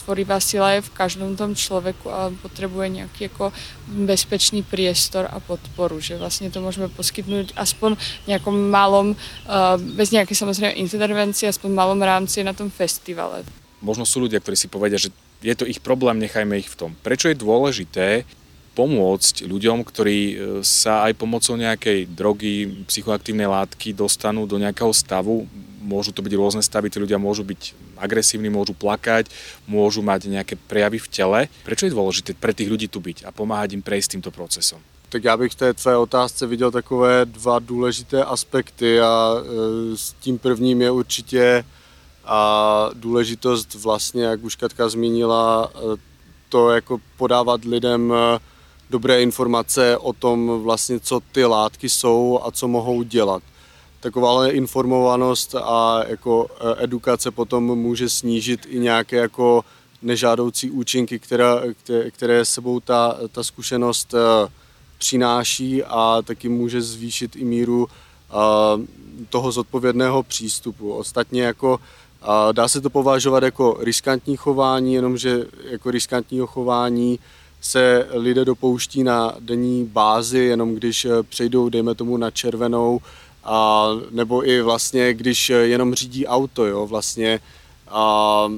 [0.10, 3.54] tvorivá sila je v každom tom človeku a potrebuje nějaký jako
[3.88, 7.96] bezpečný priestor a podporu, že vlastně to můžeme poskytnout aspoň
[8.28, 9.29] nějakom malom, eh,
[9.78, 13.44] bez nějaké samozřejmě intervencie, aspoň malom rámci na tom festivale.
[13.82, 16.92] Možno sú ľudia, ktorí si povedia, že je to ich problém, nechajme ich v tom.
[17.00, 18.28] Prečo je dôležité
[18.76, 25.48] pomôcť ľuďom, ktorí eh, sa aj pomocou nejakej drogy, psychoaktívnej látky dostanú do nejakého stavu,
[25.80, 29.32] môžu to byť rôzne stavy, tí ľudia môžu byť agresívni, môžu plakať,
[29.66, 31.40] môžu mať nejaké prejavy v tele.
[31.66, 34.80] Prečo je dôležité pre tých ľudí tu byť a pomáhať im prejsť týmto procesom?
[35.10, 40.14] Tak já bych v té tvé otázce viděl takové dva důležité aspekty a e, s
[40.14, 41.66] tím prvním je určitě
[42.26, 45.80] a důležitost vlastně, jak už Katka zmínila, e,
[46.50, 48.40] to jako podávat lidem e,
[48.90, 53.44] dobré informace o tom vlastně, co ty látky jsou a co mohou dělat.
[54.00, 59.66] Taková informovanost a jako edukace potom může snížit i nějaké jako
[60.02, 61.62] nežádoucí účinky, která,
[62.12, 64.16] které sebou ta, ta zkušenost
[65.00, 70.94] přináší a taky může zvýšit i míru e, toho zodpovědného přístupu.
[70.94, 71.80] Ostatně jako
[72.52, 77.20] dá se to považovat jako riskantní chování, jenomže jako riskantního chování
[77.62, 83.00] se lidé dopouští na denní bázi, jenom když přejdou, dejme tomu, na červenou,
[83.44, 87.40] a, nebo i vlastně, když jenom řídí auto, jo, vlastně
[87.88, 88.52] a,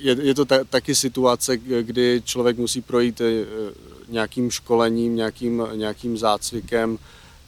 [0.00, 3.46] je, je to ta, taky situace, kdy člověk musí projít e,
[4.08, 6.98] nějakým školením, nějakým, nějakým zácvikem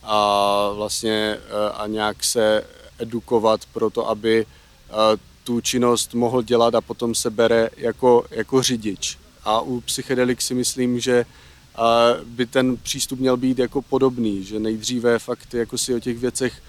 [0.03, 2.65] a vlastně e, a nějak se
[2.99, 4.47] edukovat pro to, aby
[5.45, 9.19] tu činnost mohl dělat a potom se bere jako, jako řidič.
[9.45, 11.25] A u psychedelik si myslím, že
[12.25, 16.63] by ten přístup měl být jako podobný, že nejdříve fakt jako si o těch věcech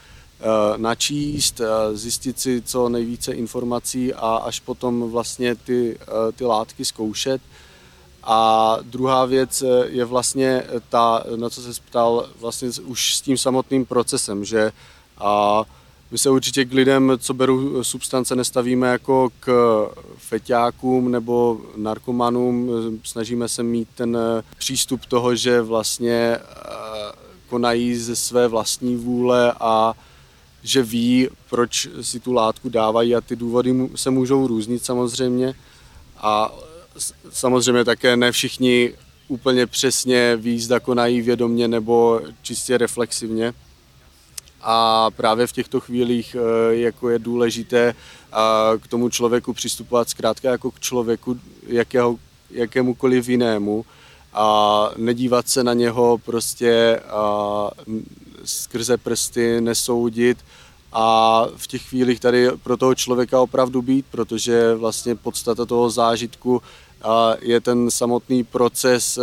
[0.77, 1.61] načíst,
[1.93, 5.97] zjistit si co nejvíce informací a až potom vlastně ty,
[6.35, 7.41] ty látky zkoušet.
[8.23, 13.85] A druhá věc je vlastně ta, na co se ptal, vlastně už s tím samotným
[13.85, 14.71] procesem, že
[15.17, 15.63] a
[16.11, 22.71] my se určitě k lidem, co berou substance, nestavíme jako k feťákům nebo narkomanům.
[23.03, 24.17] Snažíme se mít ten
[24.57, 26.41] přístup toho, že vlastně eh,
[27.49, 29.93] konají ze své vlastní vůle a
[30.63, 35.53] že ví, proč si tu látku dávají a ty důvody se můžou různit samozřejmě.
[36.17, 36.51] A
[37.29, 38.93] samozřejmě také ne všichni
[39.27, 43.53] úplně přesně ví, zda konají vědomně nebo čistě reflexivně
[44.61, 47.95] a právě v těchto chvílích eh, jako je důležité
[48.81, 52.17] k tomu člověku přistupovat zkrátka jako k člověku jakého,
[52.51, 53.85] jakémukoliv jinému
[54.33, 56.99] a nedívat se na něho prostě
[58.45, 60.37] skrze prsty, nesoudit
[60.93, 66.61] a v těch chvílích tady pro toho člověka opravdu být, protože vlastně podstata toho zážitku
[67.41, 69.19] je ten samotný proces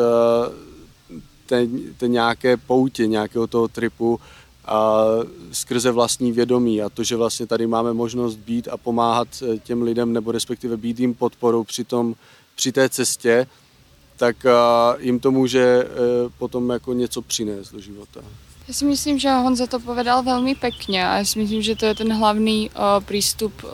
[1.47, 4.21] ten, ten nějaké poutě, nějakého toho tripu,
[4.69, 5.05] a
[5.53, 9.83] skrze vlastní vědomí a to, že vlastně tady máme možnost být a pomáhat eh, těm
[9.83, 12.15] lidem nebo respektive být jim podporou při, tom,
[12.55, 13.47] při té cestě,
[14.17, 14.37] tak
[14.99, 15.89] jim to může eh,
[16.39, 18.21] potom jako něco přinést do života.
[18.69, 21.87] Já si myslím, že Honza to povedal velmi pekně a já si myslím, že to
[21.87, 23.71] je ten hlavný uh, přístup uh,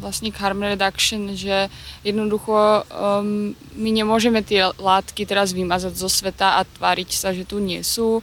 [0.00, 1.68] vlastně k harm reduction, že
[2.04, 2.84] jednoducho
[3.20, 8.16] um, my nemůžeme ty látky teraz vymazat zo světa a tvářit se, že tu nejsou.
[8.16, 8.22] Uh,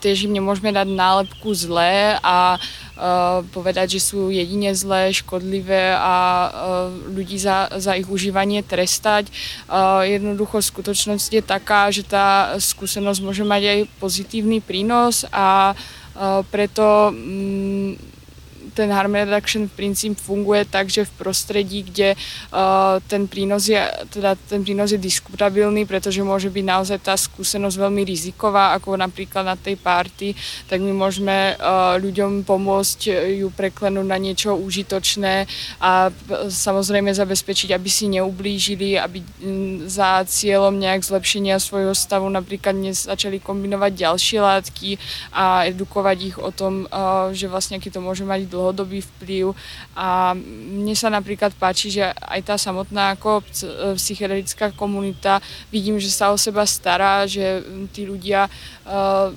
[0.00, 6.50] Tež jim nemůžeme dát nálepku zlé a uh, povedať, že jsou jedině zlé, škodlivé a
[6.50, 9.30] uh, ľudí za, za ich užívání trestať.
[9.70, 15.76] Uh, jednoducho skutočnosť je taká, že ta skúsenosť může mať aj pozitívny enormný prínos a
[16.48, 18.15] preto mm,
[18.76, 22.60] ten harm reduction princip funguje tak, že v prostředí, kde uh,
[23.08, 28.04] ten přínos je, teda ten přínos je diskutabilný, protože může být naozaj ta zkušenost velmi
[28.04, 30.34] riziková, jako například na té party,
[30.66, 33.00] tak my můžeme uh, ľuďom pomôcť
[33.40, 35.46] ju preklenout na něco užitočné
[35.80, 36.10] a
[36.48, 43.40] samozřejmě zabezpečit, aby si neublížili, aby mm, za cílem nějak zlepšení svojho stavu například začali
[43.40, 44.98] kombinovat další látky
[45.32, 46.86] a edukovat ich o tom,
[47.32, 49.54] že vlastně jaký to může mít dlouho dlhodobý vplyv
[49.94, 53.46] a mne sa napríklad páči, že aj tá samotná ako
[53.94, 55.38] psychedelická komunita
[55.70, 57.62] vidím, že sa o seba stará, že
[57.94, 59.30] tí ľudia uh,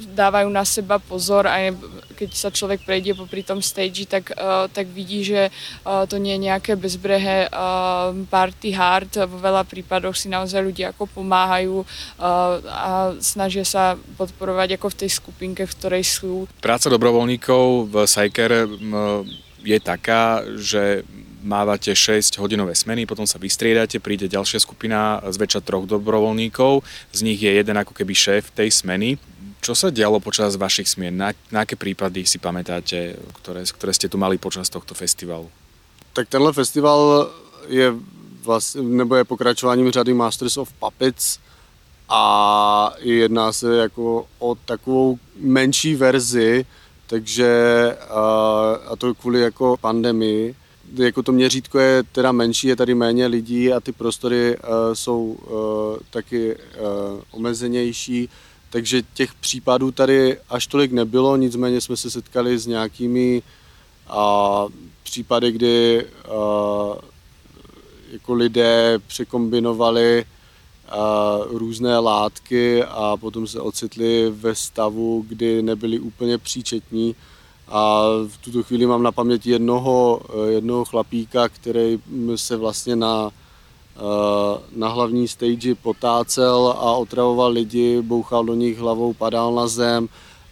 [0.00, 1.72] dávajú na seba pozor a
[2.20, 6.36] keď sa človek prejde popri tom stage, tak, uh, tak vidí, že uh, to nie
[6.36, 9.24] je nejaké bezbrehé uh, party hard.
[9.24, 11.86] Vo veľa prípadoch si naozaj ľudia ako pomáhajú uh,
[12.68, 16.44] a snažia sa podporovať ako v tej skupinke, v ktorej sú.
[16.60, 18.68] Práca dobrovoľníkov v Sajker
[19.64, 21.04] je taká, že
[21.40, 26.84] mávate 6 hodinové smeny, potom sa vystriedate, príde ďalšia skupina zväčša troch dobrovoľníkov,
[27.16, 29.16] z nich je jeden ako keby šéf tej smeny.
[29.60, 31.16] Čo sa dialo počas vašich smien?
[31.16, 35.52] Na, na aké prípady si pamätáte, ktoré, ktoré ste tu mali počas tohto festivalu?
[36.12, 37.30] Tak tenhle festival
[37.68, 37.92] je
[38.42, 41.38] vlastně, nebo je pokračováním řady Masters of Puppets
[42.08, 46.66] a jedná se jako o takovou menší verzi,
[47.06, 47.50] takže
[48.88, 50.54] a to kvůli jako pandemii.
[50.94, 54.56] Jako to měřítko je teda menší, je tady méně lidí a ty prostory
[54.92, 55.38] jsou
[56.10, 56.56] taky
[57.30, 58.28] omezenější,
[58.70, 63.42] takže těch případů tady až tolik nebylo, nicméně jsme se setkali s nějakými
[64.08, 64.64] a,
[65.02, 66.10] případy, kdy a,
[68.12, 70.24] jako lidé překombinovali
[70.88, 77.14] a, různé látky a potom se ocitli ve stavu, kdy nebyli úplně příčetní.
[77.68, 81.98] A v tuto chvíli mám na paměti jednoho, jednoho chlapíka, který
[82.36, 83.30] se vlastně na
[84.76, 90.08] na hlavní stage potácel a otravoval lidi, bouchal do nich hlavou, padal na zem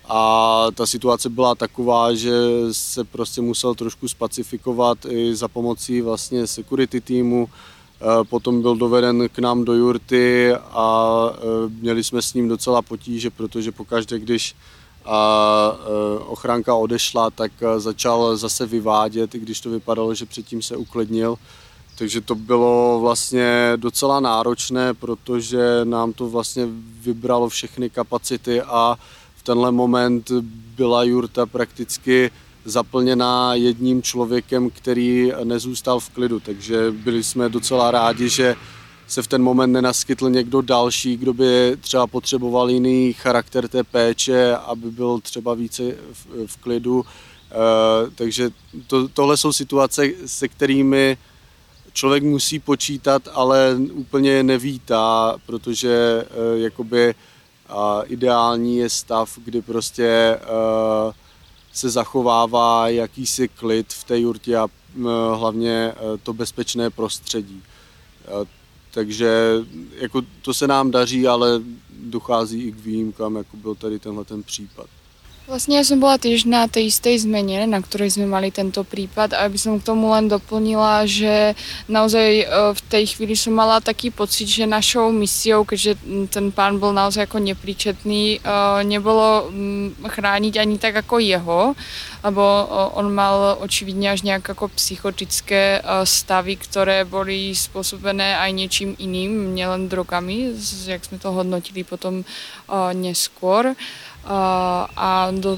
[0.08, 2.32] a ta situace byla taková, že
[2.72, 7.48] se prostě musel trošku spacifikovat i za pomocí vlastně security týmu.
[8.00, 11.38] Eh, potom byl doveden k nám do jurty a eh,
[11.80, 14.56] měli jsme s ním docela potíže, protože pokaždé, když
[15.11, 15.72] a
[16.26, 21.37] ochránka odešla, tak začal zase vyvádět, i když to vypadalo, že předtím se uklidnil.
[21.98, 26.68] Takže to bylo vlastně docela náročné, protože nám to vlastně
[27.00, 28.98] vybralo všechny kapacity a
[29.37, 30.30] v tenhle moment
[30.76, 32.30] byla jurta prakticky
[32.64, 36.40] zaplněná jedním člověkem, který nezůstal v klidu.
[36.40, 38.56] Takže byli jsme docela rádi, že
[39.06, 44.56] se v ten moment nenaskytl někdo další, kdo by třeba potřeboval jiný charakter té péče,
[44.56, 45.82] aby byl třeba více
[46.46, 47.04] v, klidu.
[47.04, 48.50] E, takže
[48.87, 51.16] to, tohle jsou situace, se kterými
[51.92, 57.14] člověk musí počítat, ale úplně je nevítá, protože e, jakoby
[58.07, 60.38] ideální je stav, kdy prostě e,
[61.72, 64.68] se zachovává jakýsi klid v té jurtě a
[65.35, 67.62] hlavně e, to bezpečné prostředí.
[68.90, 69.53] Takže
[70.01, 74.42] jako to se nám daří, ale dochází i k výjimkám, jako byl tady tenhle ten
[74.42, 74.87] případ.
[75.48, 79.48] Vlastně jsem byla tiež na té jisté změně, na které jsme mali tento případ a
[79.56, 81.54] som k tomu len doplnila, že
[81.88, 85.96] naozaj v té chvíli som mala taký pocit, že našou misiou, keďže
[86.28, 88.40] ten pán byl naozaj jako nepríčetný,
[88.82, 89.48] nebylo
[90.08, 91.74] chránit ani tak jako jeho,
[92.24, 99.54] lebo on mal očividně až nějak jako psychotické stavy, které byly způsobené aj něčím iným,
[99.54, 100.52] nielen drogami,
[100.87, 102.24] jak jsme to hodnotili potom
[102.92, 103.72] neskôr
[104.29, 105.57] a do,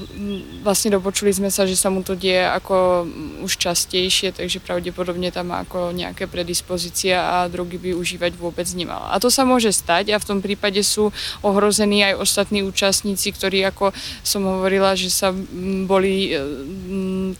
[0.63, 3.03] vlastne dopočuli sme sa, že sa mu to deje ako
[3.43, 9.11] už častejšie, takže pravdepodobne tam má ako nejaké predispozície a drogy by užívať vôbec nemal.
[9.11, 11.11] A to sa môže stať a v tom prípade sú
[11.43, 13.91] ohrození aj ostatní účastníci, ktorí ako
[14.23, 15.35] som hovorila, že sa
[15.83, 16.31] boli,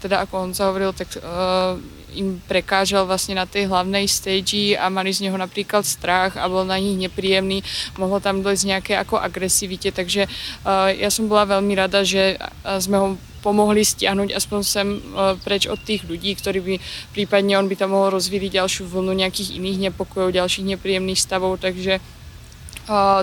[0.04, 1.80] teda ako on sa hovoril, tak uh,
[2.14, 6.64] im prekážal vlastně na té hlavnej stage a mali z něho například strach a byl
[6.64, 7.62] na nich nepříjemný,
[7.98, 12.38] mohlo tam dojít nějaké jako agresivitě, takže uh, já jsem byla velmi rada, že
[12.78, 16.74] jsme ho pomohli stiahnuť aspoň sem uh, preč od tých ľudí, ktorí by
[17.10, 21.98] prípadne on by tam mohol rozvíriť ďalšiu vlnu nejakých iných nepokojov, ďalších nepríjemných stavov, takže,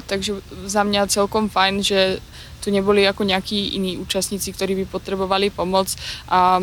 [0.06, 2.20] takže za mňa celkom fajn, že
[2.64, 5.96] tu neboli jako nějaký jiní účastníci, kteří by potřebovali pomoc
[6.30, 6.60] a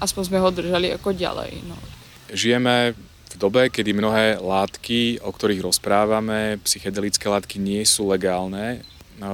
[0.00, 1.50] aspoň jsme ho drželi jako ďalej.
[1.68, 1.76] No.
[2.32, 2.94] Žijeme
[3.34, 8.86] v dobe, kedy mnohé látky, o ktorých rozprávame, psychedelické látky nie sú legálne,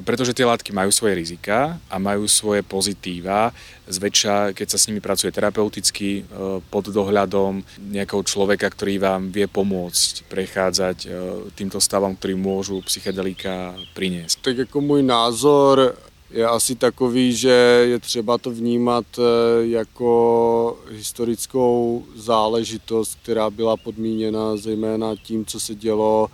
[0.04, 3.52] pretože tie látky majú svoje rizika a majú svoje pozitíva.
[3.88, 6.22] Zväčša, keď sa s nimi pracuje terapeuticky, e,
[6.70, 11.08] pod dohľadom nejakého človeka, ktorý vám vie pomôcť prechádzať e,
[11.56, 14.44] týmto stavom, ktorý môžu psychedelika priniesť.
[14.44, 15.96] Tak jako můj názor
[16.30, 17.50] je asi takový, že
[17.90, 19.22] je třeba to vnímat eh,
[19.66, 26.28] jako historickou záležitost, která byla podmíněna zejména tím, co se dělo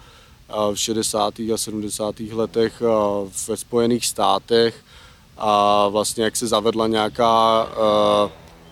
[0.73, 1.41] v 60.
[1.41, 2.21] a 70.
[2.21, 2.83] letech
[3.49, 4.85] ve Spojených státech
[5.39, 7.69] a vlastně jak se zavedla nějaká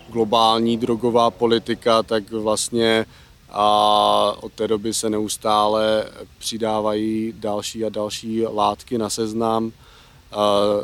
[0.09, 3.05] globální drogová politika, tak vlastně
[3.49, 6.05] a od té doby se neustále
[6.37, 9.71] přidávají další a další látky na seznam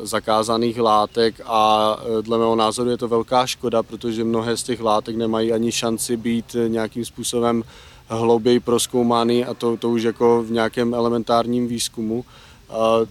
[0.03, 5.15] zakázaných látek a dle mého názoru je to velká škoda, protože mnohé z těch látek
[5.15, 7.63] nemají ani šanci být nějakým způsobem
[8.15, 12.25] hlouběji proskoumány a to, to už jako v nějakém elementárním výzkumu.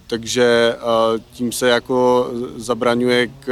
[0.07, 0.75] Takže
[1.33, 3.45] tím se jako zabraňuje k,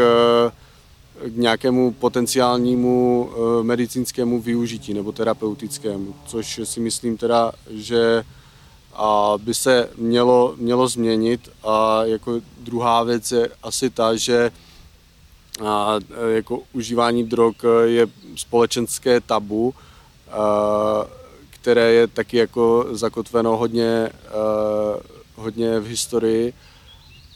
[1.26, 8.24] k nějakému potenciálnímu e, medicínskému využití nebo terapeutickému, což si myslím teda, že
[9.38, 11.50] by se mělo, mělo změnit.
[11.64, 14.52] A jako druhá věc je asi ta, že
[15.66, 19.74] a, jako užívání drog je společenské tabu,
[21.62, 24.12] které je taky jako zakotveno hodně, a,
[25.36, 26.54] hodně v historii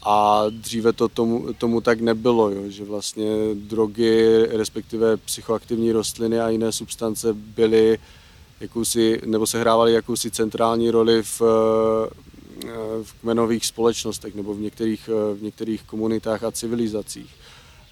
[0.04, 6.48] a dříve to tomu, tomu tak nebylo, jo, že vlastně drogy, respektive psychoaktivní rostliny a
[6.48, 7.98] jiné substance byly
[8.60, 12.68] jakousi, nebo sehrávali jakousi centrální roli v, eh,
[13.02, 17.34] v kmenových společnostech nebo v některých, eh, v některých komunitách a civilizacích.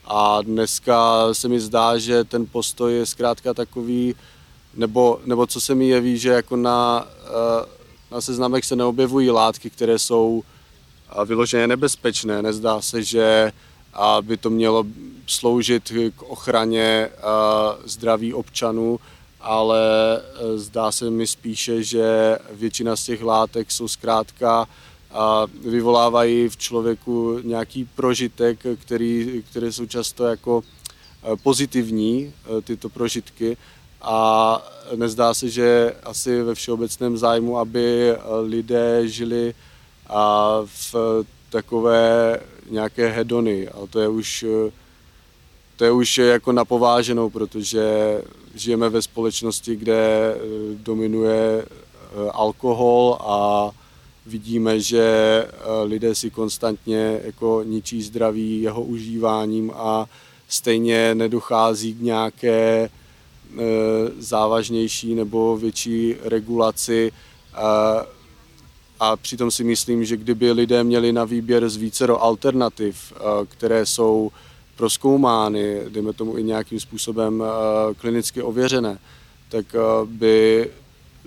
[0.04, 4.14] A dneska se mi zdá, že ten postoj je zkrátka takový,
[4.74, 7.66] nebo, nebo co se mi jeví, že jako na, eh,
[8.10, 10.42] na seznamech se neobjevují látky, které jsou
[11.24, 12.42] vyloženě nebezpečné.
[12.42, 13.52] Nezdá se, že
[14.20, 14.84] by to mělo
[15.26, 17.08] sloužit k ochraně
[17.84, 19.00] zdraví občanů,
[19.42, 19.82] ale
[20.18, 24.68] eh, zdá se mi spíše, že většina z těch látek jsou zkrátka
[25.10, 32.88] a vyvolávají v člověku nějaký prožitek, který, které jsou často jako eh, pozitivní, eh, tyto
[32.88, 33.56] prožitky
[34.02, 34.62] a
[34.96, 39.54] nezdá se, že asi ve všeobecném zájmu, aby lidé žili
[40.64, 40.94] v
[41.50, 42.40] takové
[42.70, 44.44] nějaké hedony, a to je už
[45.76, 47.82] to je už jako napováženou, protože
[48.54, 50.38] žijeme ve společnosti, kde eh,
[50.74, 53.70] dominuje eh, alkohol a
[54.26, 55.04] vidíme, že
[55.46, 60.06] eh, lidé si konstantně jako ničí zdraví jeho užíváním a
[60.48, 62.90] stejně nedochází k nějaké
[64.18, 67.12] závažnější nebo větší regulaci
[69.00, 73.12] a přitom si myslím, že kdyby lidé měli na výběr z vícero alternativ,
[73.48, 74.30] které jsou
[74.76, 77.44] proskoumány, dejme tomu i nějakým způsobem
[77.96, 78.98] klinicky ověřené,
[79.48, 79.66] tak
[80.04, 80.70] by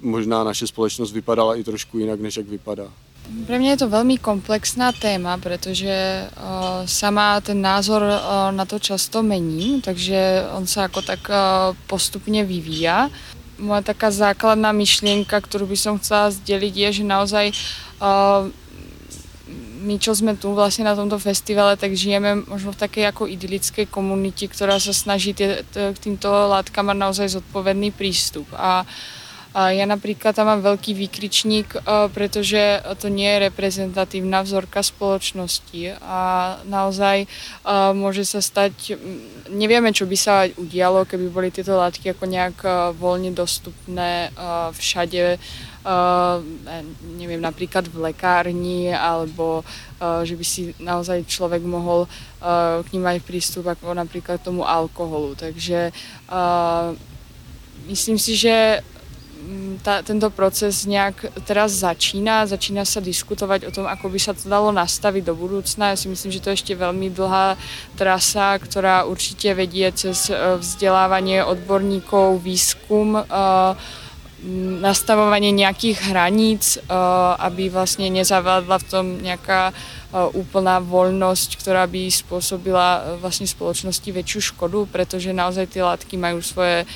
[0.02, 2.94] možná naše společnost vypadala i trošku jinak, než jak vypadá.
[3.26, 8.80] Pro mě je to velmi komplexná téma, protože uh, sama ten názor uh, na to
[8.80, 13.10] často mení, takže on se jako tak uh, postupně vyvíja.
[13.58, 17.52] Moja taká základná myšlienka, kterou by som chcela sdělit, je, že naozaj
[19.80, 23.88] my, čo sme tu vlastne na tomto festivale, tak žijeme možno v takej ako idylické
[23.88, 28.44] komunite, ktorá sa snaží k týmto látkam mať naozaj zodpovedný prístup.
[28.60, 28.88] A uh,
[29.56, 31.80] ja napríklad tam mám veľký výkričník,
[32.12, 36.20] pretože to nie je reprezentatívna vzorka spoločnosti a
[36.68, 37.24] naozaj
[37.96, 39.00] môže sa stať,
[39.48, 42.58] nevieme, čo by sa udialo, keby boli tieto látky ako nejak
[43.00, 44.28] voľne dostupné
[44.76, 45.40] všade,
[47.16, 49.64] neviem, napríklad v lekárni, alebo
[50.28, 52.12] že by si naozaj človek mohol
[52.84, 55.40] k ním mať prístup ako napríklad k tomu alkoholu.
[55.40, 55.96] Takže
[57.88, 58.84] myslím si, že
[59.82, 64.50] ta, tento proces nějak teraz začíná, začíná se diskutovat o tom, ako by se to
[64.50, 65.90] dalo nastavit do budoucna.
[65.90, 67.58] Já si myslím, že to je ještě velmi dlhá
[67.96, 73.78] trasa, která určitě vedí cez eh, vzdělávání odborníků, výzkum, uh,
[74.82, 76.84] nastavovanie nejakých hraníc, eh,
[77.42, 84.08] aby vlastne nezavádla v tom nejaká eh, úplná voľnosť, ktorá by spôsobila eh, vlastne spoločnosti
[84.08, 86.88] väčšiu škodu, pretože naozaj tie látky majú svoje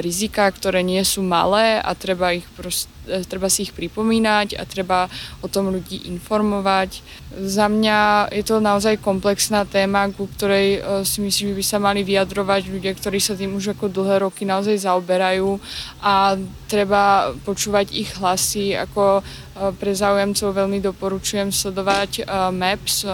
[0.00, 4.62] rizika, ktoré nie sú malé a treba ich proste E, treba si ich pripomínať a
[4.62, 5.10] treba
[5.42, 7.02] o tom ľudí informovať.
[7.34, 12.06] Za mňa je to naozaj komplexná téma, ku ktorej si myslím, že by sa mali
[12.06, 15.58] vyjadrovať ľudia, ktorí sa tým už ako dlhé roky naozaj zaoberajú
[15.98, 16.38] a
[16.70, 18.78] treba počúvať ich hlasy.
[18.78, 23.04] Ako pre záujemcov veľmi doporučujem sledovať MAPS,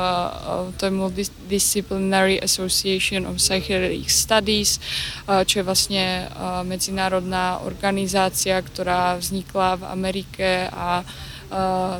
[0.78, 4.78] to je Multidisciplinary Association of Psychedelic Studies,
[5.26, 6.30] čo je vlastne
[6.62, 11.02] medzinárodná organizácia, ktorá vznikla v Amerike a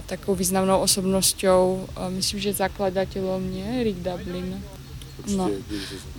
[0.06, 4.77] takou významnou osobnosťou, myslím, že zakladateľom nie, Rick Dublin.
[5.34, 5.52] No.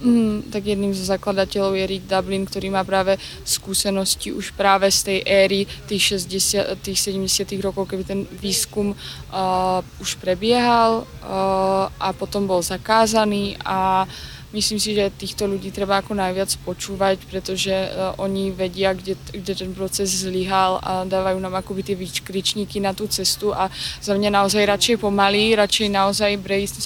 [0.03, 4.99] Mm, tak jedným zo zakladateľov je Rick Dublin, ktorý má práve skúsenosti už práve z
[5.01, 12.13] tej éry tých 60, tých 70 rokov, keby ten výskum uh, už prebiehal uh, a
[12.13, 17.71] potom bol zakázaný a uh, myslím si, že týchto ľudí treba ako najviac počúvať, pretože
[17.71, 22.97] uh, oni vedia, kde, kde ten proces zlyhal a dávajú nám akoby tie výkričníky na
[22.97, 23.69] tú cestu a
[24.01, 26.31] za mňa naozaj radšej pomalý, radšej naozaj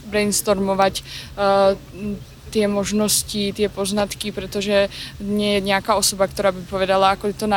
[0.07, 1.03] brainstormovať
[2.53, 7.47] tie možnosti, tie poznatky, pretože nie je nejaká osoba, ktorá by povedala, ako je to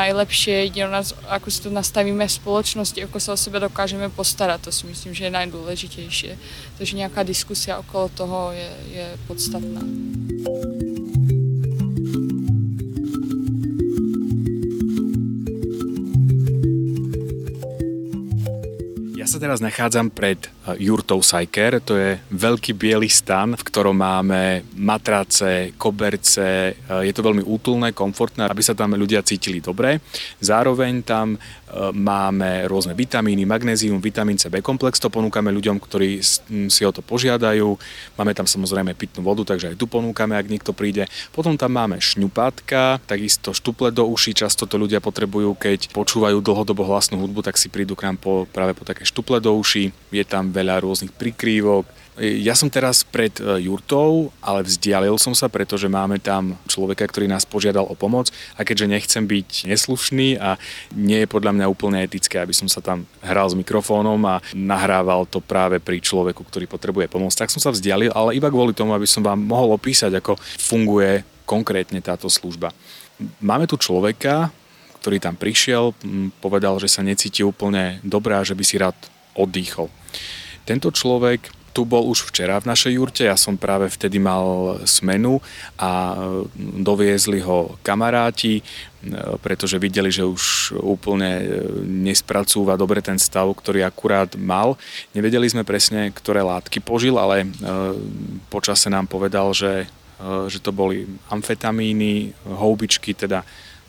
[0.88, 4.64] nás, ako si to nastavíme v spoločnosti, ako sa o sebe dokážeme postarať.
[4.64, 6.32] To si myslím, že je najdôležitejšie.
[6.80, 9.84] Takže nejaká diskusia okolo toho je, je podstatná.
[19.12, 23.94] Ja sa teraz nachádzam pred eh, jurtou Sajker, to je veľký biely stan, v ktorom
[23.94, 30.02] máme matrace, koberce, eh, je to veľmi útulné, komfortné, aby sa tam ľudia cítili dobre.
[30.42, 31.38] Zároveň tam
[31.92, 36.22] máme rôzne vitamíny, magnézium, vitamín C, B komplex, to ponúkame ľuďom, ktorí
[36.70, 37.66] si o to požiadajú.
[38.14, 41.10] Máme tam samozrejme pitnú vodu, takže aj tu ponúkame, ak niekto príde.
[41.34, 46.86] Potom tam máme šňupátka, takisto štuple do uší, často to ľudia potrebujú, keď počúvajú dlhodobo
[46.86, 49.90] hlasnú hudbu, tak si prídu k nám po, práve po také štuple do uší.
[50.14, 51.84] Je tam veľa rôznych prikrývok,
[52.16, 57.28] ja som teraz pred e, jurtou, ale vzdialil som sa, pretože máme tam človeka, ktorý
[57.28, 60.56] nás požiadal o pomoc a keďže nechcem byť neslušný a
[60.96, 65.28] nie je podľa mňa úplne etické, aby som sa tam hral s mikrofónom a nahrával
[65.28, 68.96] to práve pri človeku, ktorý potrebuje pomoc, tak som sa vzdialil, ale iba kvôli tomu,
[68.96, 72.72] aby som vám mohol opísať, ako funguje konkrétne táto služba.
[73.44, 74.48] Máme tu človeka,
[75.04, 75.92] ktorý tam prišiel,
[76.40, 78.96] povedal, že sa necíti úplne dobré a že by si rád
[79.36, 79.92] oddychol.
[80.66, 85.44] Tento človek tu bol už včera v našej jurte, ja som práve vtedy mal smenu
[85.76, 86.16] a
[86.56, 88.64] doviezli ho kamaráti,
[89.44, 91.44] pretože videli, že už úplne
[91.84, 94.80] nespracúva dobre ten stav, ktorý akurát mal.
[95.12, 97.48] Nevedeli sme presne, ktoré látky požil, ale e,
[98.48, 99.84] počase nám povedal, že,
[100.16, 103.44] e, že to boli amfetamíny, houbičky, teda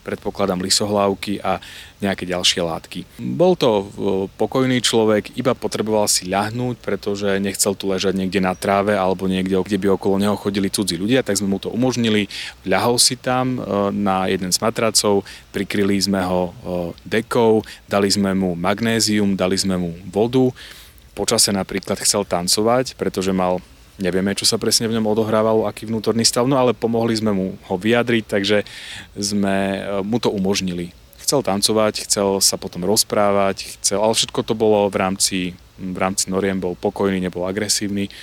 [0.07, 1.59] predpokladám lisohlávky a
[1.99, 2.99] nejaké ďalšie látky.
[3.19, 3.91] Bol to
[4.39, 9.59] pokojný človek, iba potreboval si ľahnúť, pretože nechcel tu ležať niekde na tráve alebo niekde,
[9.59, 12.31] kde by okolo neho chodili cudzí ľudia, tak sme mu to umožnili.
[12.63, 13.59] Ľahol si tam
[13.91, 16.55] na jeden z matracov, prikryli sme ho
[17.03, 20.47] dekou, dali sme mu magnézium, dali sme mu vodu.
[21.17, 23.57] Počase napríklad chcel tancovať, pretože mal
[23.97, 27.57] Nevieme, čo sa presne v ňom odohrávalo, aký vnútorný stav, no ale pomohli sme mu
[27.65, 28.57] ho vyjadriť, takže
[29.17, 30.93] sme e, mu to umožnili.
[31.17, 35.37] Chcel tancovať, chcel sa potom rozprávať, chcel, ale všetko to bolo v rámci,
[35.81, 38.13] v rámci noriem, bol pokojný, nebol agresívny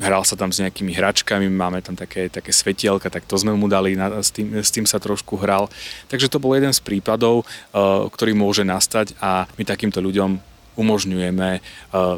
[0.00, 3.68] hral sa tam s nejakými hračkami, máme tam také, také svetielka, tak to sme mu
[3.68, 5.68] dali, s tým, s tým sa trošku hral.
[6.08, 11.50] Takže to bol jeden z prípadov, e, ktorý môže nastať a my takýmto ľuďom umožňujeme
[11.56, 11.60] eh,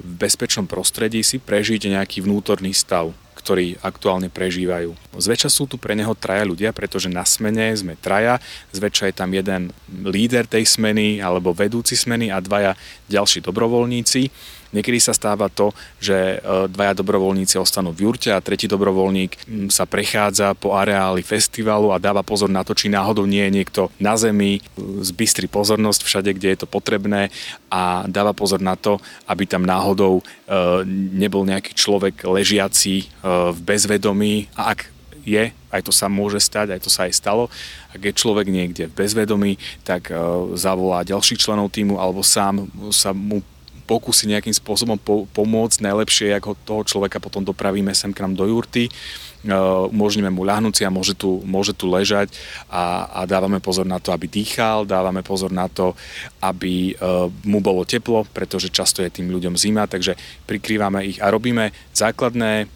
[0.00, 3.12] v bezpečnom prostredí si prežiť nejaký vnútorný stav
[3.46, 4.98] ktorí aktuálne prežívajú.
[5.14, 8.42] Zväčša sú tu pre neho traja ľudia, pretože na smene sme traja,
[8.74, 12.74] zväčša je tam jeden líder tej smeny alebo vedúci smeny a dvaja
[13.06, 14.34] ďalší dobrovoľníci
[14.76, 19.88] Niekedy sa stáva to, že e, dvaja dobrovoľníci ostanú v jurte a tretí dobrovoľník sa
[19.88, 24.20] prechádza po areáli festivalu a dáva pozor na to, či náhodou nie je niekto na
[24.20, 27.32] zemi, e, zbystri pozornosť všade, kde je to potrebné
[27.72, 30.22] a dáva pozor na to, aby tam náhodou e,
[31.16, 34.92] nebol nejaký človek ležiaci v bezvedomí a ak
[35.26, 37.48] je, aj to sa môže stať, aj to sa aj stalo.
[37.90, 40.14] Ak je človek niekde v bezvedomí, tak
[40.54, 43.42] zavolá ďalších členov týmu alebo sám sa mu
[43.86, 48.42] pokusí nejakým spôsobom po, pomôcť najlepšie, ako toho človeka potom dopravíme sem k nám do
[48.44, 52.34] jurty, uh, umožníme mu ľahnúť a môže tu, môže tu ležať
[52.66, 55.94] a, a dávame pozor na to, aby dýchal, dávame pozor na to,
[56.42, 60.18] aby uh, mu bolo teplo, pretože často je tým ľuďom zima, takže
[60.50, 62.66] prikrývame ich a robíme základné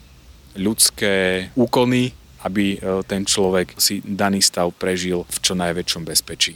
[0.54, 2.14] ľudské úkony,
[2.46, 6.54] aby uh, ten človek si daný stav prežil v čo najväčšom bezpečí.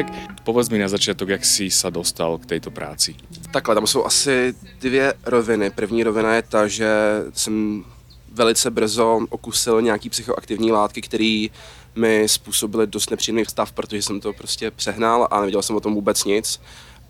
[0.00, 0.12] Tak
[0.44, 3.14] povedz mi na začátek, jak jsi se dostal k této práci.
[3.52, 5.70] Takhle, tam jsou asi dvě roviny.
[5.70, 6.88] První rovina je ta, že
[7.34, 7.84] jsem
[8.32, 11.46] velice brzo okusil nějaký psychoaktivní látky, které
[11.94, 15.94] mi způsobily dost nepříjemný stav, protože jsem to prostě přehnal a nevěděl jsem o tom
[15.94, 16.60] vůbec nic.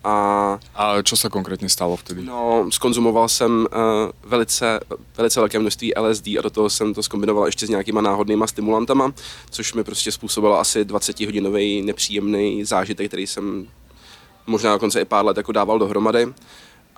[0.03, 2.21] A, a čo se konkrétně stalo vtedy?
[2.23, 4.79] No, skonzumoval jsem uh, velice,
[5.17, 9.13] velice velké množství LSD a do toho jsem to skombinoval ještě s nějakýma náhodnýma stimulantama,
[9.49, 13.67] což mi prostě způsobilo asi 20-hodinový nepříjemný zážitek, který jsem
[14.47, 16.33] možná dokonce i pár let jako dával dohromady.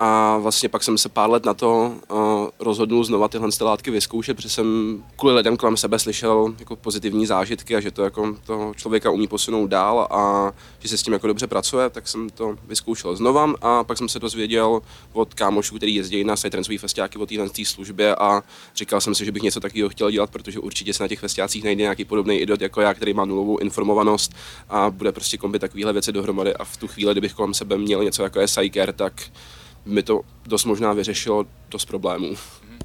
[0.05, 2.17] A vlastně pak jsem se pár let na to uh,
[2.59, 7.75] rozhodnul znova tyhle látky vyzkoušet, protože jsem kvůli lidem kolem sebe slyšel jako pozitivní zážitky
[7.75, 11.27] a že to jako toho člověka umí posunout dál a že se s tím jako
[11.27, 14.81] dobře pracuje, tak jsem to vyzkoušel znova a pak jsem se dozvěděl
[15.13, 18.43] od kámošů, který jezdí na Psytrancový festiáky o téhle službě a
[18.75, 21.63] říkal jsem si, že bych něco takového chtěl dělat, protože určitě se na těch festiácích
[21.63, 24.33] najde nějaký podobný idiot jako já, který má nulovou informovanost
[24.69, 28.03] a bude prostě kombit takovéhle věci dohromady a v tu chvíli, kdybych kolem sebe měl
[28.03, 29.13] něco jako je Psyker, tak
[29.85, 32.35] mi to dost možná vyřešilo dost problémů.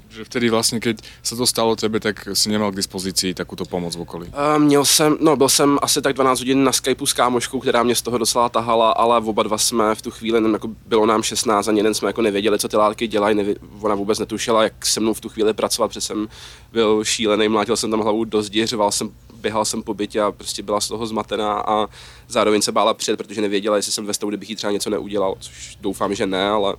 [0.09, 3.95] Že vtedy vlastně, keď se to stalo tebe, tak si nemal k dispozici takovou pomoc
[3.95, 4.27] v okolí?
[4.27, 7.83] Uh, měl jsem, no byl jsem asi tak 12 hodin na Skypeu s kámoškou, která
[7.83, 11.05] mě z toho docela tahala, ale oba dva jsme v tu chvíli, nevím, jako bylo
[11.05, 14.63] nám 16 a jeden jsme jako nevěděli, co ty látky dělají, nevě, ona vůbec netušila,
[14.63, 16.27] jak se mnou v tu chvíli pracovat, protože jsem
[16.71, 20.31] byl šílený, mlátil jsem tam hlavu do zdi, řval jsem běhal jsem po bytě a
[20.31, 21.87] prostě byla z toho zmatená a
[22.27, 25.35] zároveň se bála před, protože nevěděla, jestli jsem ve stavu, kdybych jí třeba něco neudělal,
[25.39, 26.75] což doufám, že ne, ale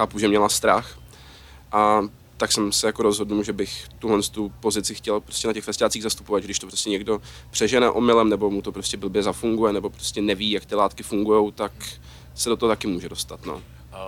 [0.00, 0.98] chápu, že měla strach.
[1.72, 2.02] A
[2.36, 6.02] tak jsem se jako rozhodl, že bych tuhle tu pozici chtěl prostě na těch festiácích
[6.02, 7.20] zastupovat, když to prostě někdo
[7.50, 11.52] přežene omylem, nebo mu to prostě blbě zafunguje, nebo prostě neví, jak ty látky fungují,
[11.52, 11.72] tak
[12.34, 13.46] se do toho taky může dostat.
[13.46, 13.62] No.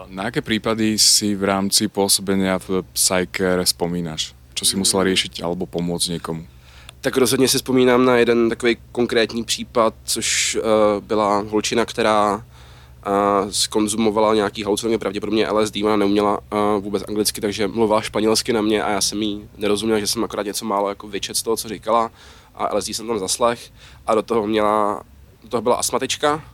[0.06, 4.34] Na jaké případy si v rámci působení v Psycare vzpomínáš?
[4.54, 6.46] Co si musel řešit alebo pomoct někomu?
[7.00, 10.62] Tak rozhodně si vzpomínám na jeden takový konkrétní případ, což uh,
[11.04, 12.44] byla holčina, která
[13.50, 16.40] skonzumovala nějaký halucinogen, pravděpodobně LSD, ona neuměla
[16.80, 20.46] vůbec anglicky, takže mluvila španělsky na mě a já jsem jí nerozuměl, že jsem akorát
[20.46, 22.10] něco málo jako vyčet z toho, co říkala
[22.54, 23.72] a LSD jsem tam zaslech
[24.06, 25.02] a do toho měla,
[25.42, 26.44] do toho byla astmatička,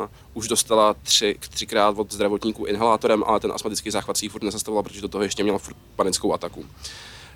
[0.00, 4.42] Uh, už dostala tři, třikrát od zdravotníků inhalátorem, ale ten astmatický záchvat si ji furt
[4.42, 6.64] nezastavoval, protože do toho ještě měla furt panickou ataku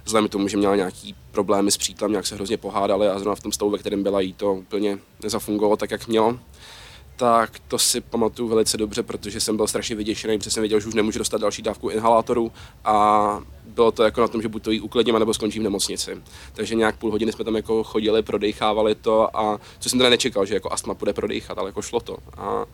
[0.05, 3.35] vzhledem k tomu, že měla nějaký problémy s přítelem, nějak se hrozně pohádali a zrovna
[3.35, 6.39] v tom stavu, ve kterém byla, jí to úplně nezafungovalo tak, jak mělo.
[7.23, 10.89] Tak to si pamatuju velice dobře, protože jsem byl strašně vyděšený, protože jsem věděl, že
[10.89, 12.53] už nemůžu dostat další dávku inhalátoru
[12.85, 16.23] a bylo to jako na tom, že buď to jí uklidím, nebo skončím v nemocnici.
[16.53, 20.47] Takže nějak půl hodiny jsme tam jako chodili, prodechávali to a co jsem teda nečekal,
[20.47, 22.17] že jako astma bude prodechat, ale jako šlo to.
[22.37, 22.67] A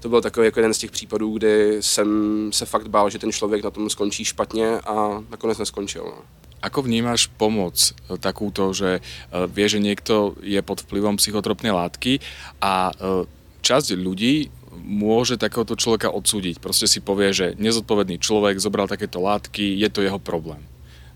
[0.00, 2.08] to byl takový jako jeden z těch případů, kdy jsem
[2.52, 6.04] se fakt bál, že ten člověk na tom skončí špatně a nakonec neskončil.
[6.04, 6.22] No.
[6.60, 12.20] Ako vnímaš pomoc eh, takúto, že eh, vie, že niekto je pod vplyvom psychotropnej látky
[12.60, 14.50] a eh, časť ľudí
[14.80, 16.58] môže takéhoto človeka odsúdiť.
[16.58, 20.64] Proste si povie, že nezodpovedný človek zobral takéto látky, je to jeho problém.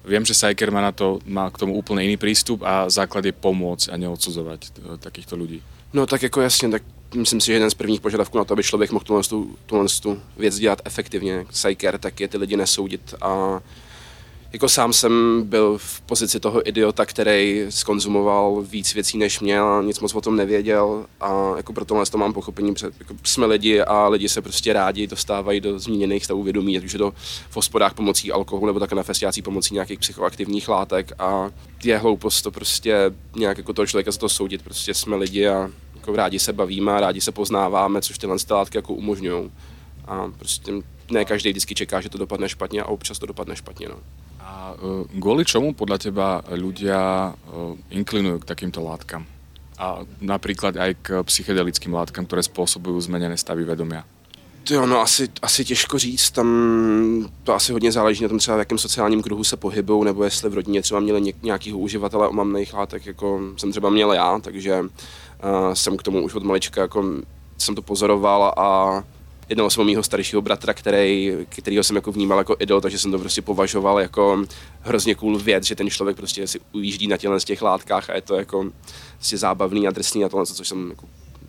[0.04, 3.32] Viem, že Sajker má, na to, má k tomu úplne iný prístup a základ je
[3.32, 4.60] pomôcť a neodsudzovať
[5.00, 5.64] takýchto ľudí.
[5.94, 6.82] No tak jako jasně, tak
[7.14, 9.22] myslím si, že jeden z prvních požadavků na to, aby člověk mohl tuhle,
[9.66, 13.60] tuhle, tu věc dělat efektivně, Sajker, tak je ty lidi nesoudit a
[14.54, 20.00] jako sám jsem byl v pozici toho idiota, který skonzumoval víc věcí než měl nic
[20.00, 23.80] moc o tom nevěděl a jako pro tohle to mám pochopení, protože jako jsme lidi
[23.80, 27.10] a lidi se prostě rádi dostávají do zmíněných stavů vědomí, ať už je to
[27.50, 31.50] v hospodách pomocí alkoholu nebo také na festiácích pomocí nějakých psychoaktivních látek a
[31.84, 35.70] je hloupost to prostě nějak jako toho člověka za to soudit, prostě jsme lidi a
[35.94, 39.50] jako rádi se bavíme a rádi se poznáváme, což tyhle látky jako umožňují.
[40.06, 40.72] A prostě
[41.10, 43.88] ne každý vždycky čeká, že to dopadne špatně a občas to dopadne špatně.
[43.88, 43.96] No.
[44.54, 44.78] A
[45.18, 47.34] kvôli čomu podľa teba ľudia
[47.90, 49.26] inklinujú k takýmto látkam?
[49.74, 54.06] A napríklad aj k psychedelickým látkam, ktoré spôsobujú zmenené stavy vedomia?
[54.70, 56.48] Jo, no asi, asi těžko říct, tam
[57.44, 60.50] to asi hodně záleží na tom třeba v jakém sociálním kruhu se pohybují, nebo jestli
[60.50, 64.88] v rodině třeba měli nějakého uživatele omamných látek, jako jsem třeba měl já, takže uh,
[65.74, 67.04] jsem k tomu už od malička, jako
[67.58, 69.02] jsem to pozoroval a
[69.48, 73.10] jednalo se o mýho staršího bratra, který, kterýho jsem jako vnímal jako idol, takže jsem
[73.10, 74.44] to prostě považoval jako
[74.80, 78.14] hrozně cool věc, že ten člověk prostě si ujíždí na těle z těch látkách a
[78.14, 78.70] je to jako
[79.14, 81.06] prostě zábavný a drsný a tohle, což jsem jako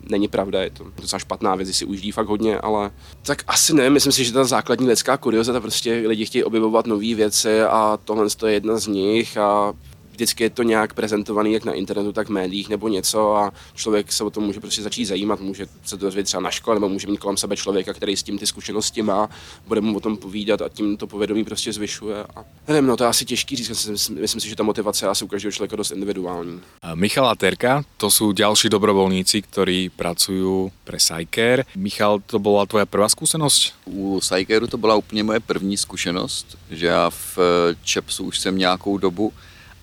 [0.08, 2.90] není pravda, je to docela špatná věc, si ujíždí fakt hodně, ale
[3.22, 7.14] tak asi ne, myslím si, že ta základní lidská kuriozita, prostě lidi chtějí objevovat nové
[7.14, 9.72] věci a tohle je jedna z nich a
[10.16, 14.12] vždycky je to nějak prezentovaný jak na internetu, tak v médiích nebo něco a člověk
[14.12, 16.88] se o tom může prostě začít zajímat, může se to dozvědět třeba na škole nebo
[16.88, 19.28] může mít kolem sebe člověka, který s tím ty zkušenosti má,
[19.66, 22.24] bude mu o tom povídat a tím to povědomí prostě zvyšuje.
[22.36, 25.24] A nevím, no to je asi těžký říct, myslím si, že ta motivace je asi
[25.24, 26.60] u každého člověka dost individuální.
[26.94, 31.64] Michal a Terka, to jsou další dobrovolníci, kteří pracují pre Psyker.
[31.76, 33.72] Michal, to byla tvoje prvá zkušenost?
[33.84, 37.38] U Psykeru to byla úplně moje první zkušenost, že já v
[37.84, 39.32] Čepsu už jsem nějakou dobu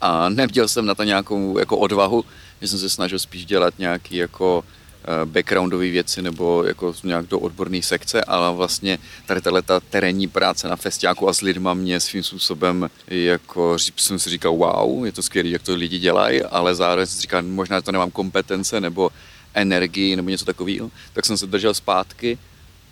[0.03, 2.25] a neměl jsem na to nějakou jako odvahu,
[2.61, 4.63] že jsem se snažil spíš dělat nějaký jako
[5.03, 10.67] eh, backgroundové věci nebo jako nějak do odborné sekce, ale vlastně tady ta terénní práce
[10.67, 15.23] na festiáku a s lidma mě svým způsobem jako jsem si říkal wow, je to
[15.23, 19.09] skvělé, jak to lidi dělají, ale zároveň jsem si říkal, možná to nemám kompetence nebo
[19.53, 22.37] energii nebo něco takového, tak jsem se držel zpátky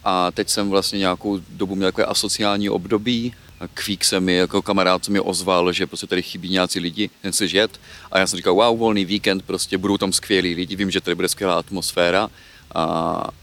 [0.03, 3.33] a teď jsem vlastně nějakou dobu měl takové asociální období
[3.73, 7.33] Kvík se mi jako kamarád se mi ozval, že prostě tady chybí nějací lidi, jen
[7.33, 7.79] se jet.
[8.11, 11.15] A já jsem říkal, wow, volný víkend, prostě budou tam skvělí lidi, vím, že tady
[11.15, 12.29] bude skvělá atmosféra
[12.75, 12.83] a,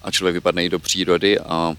[0.03, 1.75] a člověk vypadne i do přírody a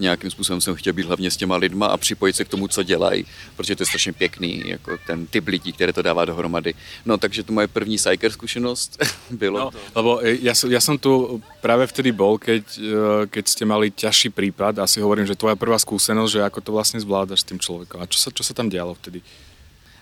[0.00, 2.82] nějakým způsobem jsem chtěl být hlavně s těma lidma a připojit se k tomu, co
[2.82, 3.26] dělají,
[3.56, 6.74] protože to je strašně pěkný, jako ten typ lidí, které to dává dohromady.
[7.06, 8.98] No takže to moje první psyker zkušenost
[9.30, 9.58] bylo.
[9.58, 14.32] No, lebo ja, ja som tu práve vtedy bol, keď, eh, keď ste mali ťažší
[14.32, 17.60] prípad a si hovorím, že tvoja prvá skúsenosť, že ako to vlastne zvládaš s tým
[17.60, 18.00] člověkem.
[18.00, 19.20] A čo sa, čo sa tam dialo vtedy?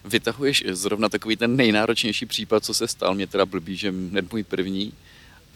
[0.07, 3.15] Vytahuješ zrovna takový ten nejnáročnější případ, co se stal.
[3.15, 4.93] Mě teda blbý, že hned můj první,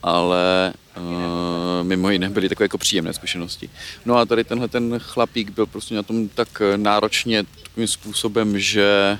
[0.03, 3.71] ale uh, mimo jiné byly takové jako příjemné zkušenosti.
[4.05, 9.19] No a tady tenhle ten chlapík byl prostě na tom tak náročně takovým způsobem, že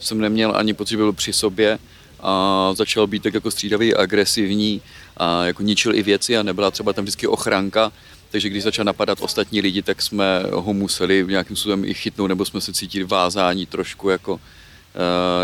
[0.00, 1.78] jsem neměl ani pocit, že byl při sobě
[2.20, 4.82] a začal být tak jako střídavý, agresivní
[5.16, 7.92] a jako ničil i věci a nebyla třeba tam vždycky ochranka,
[8.30, 12.44] takže když začal napadat ostatní lidi, tak jsme ho museli nějakým způsobem i chytnout, nebo
[12.44, 14.40] jsme se cítili vázání trošku jako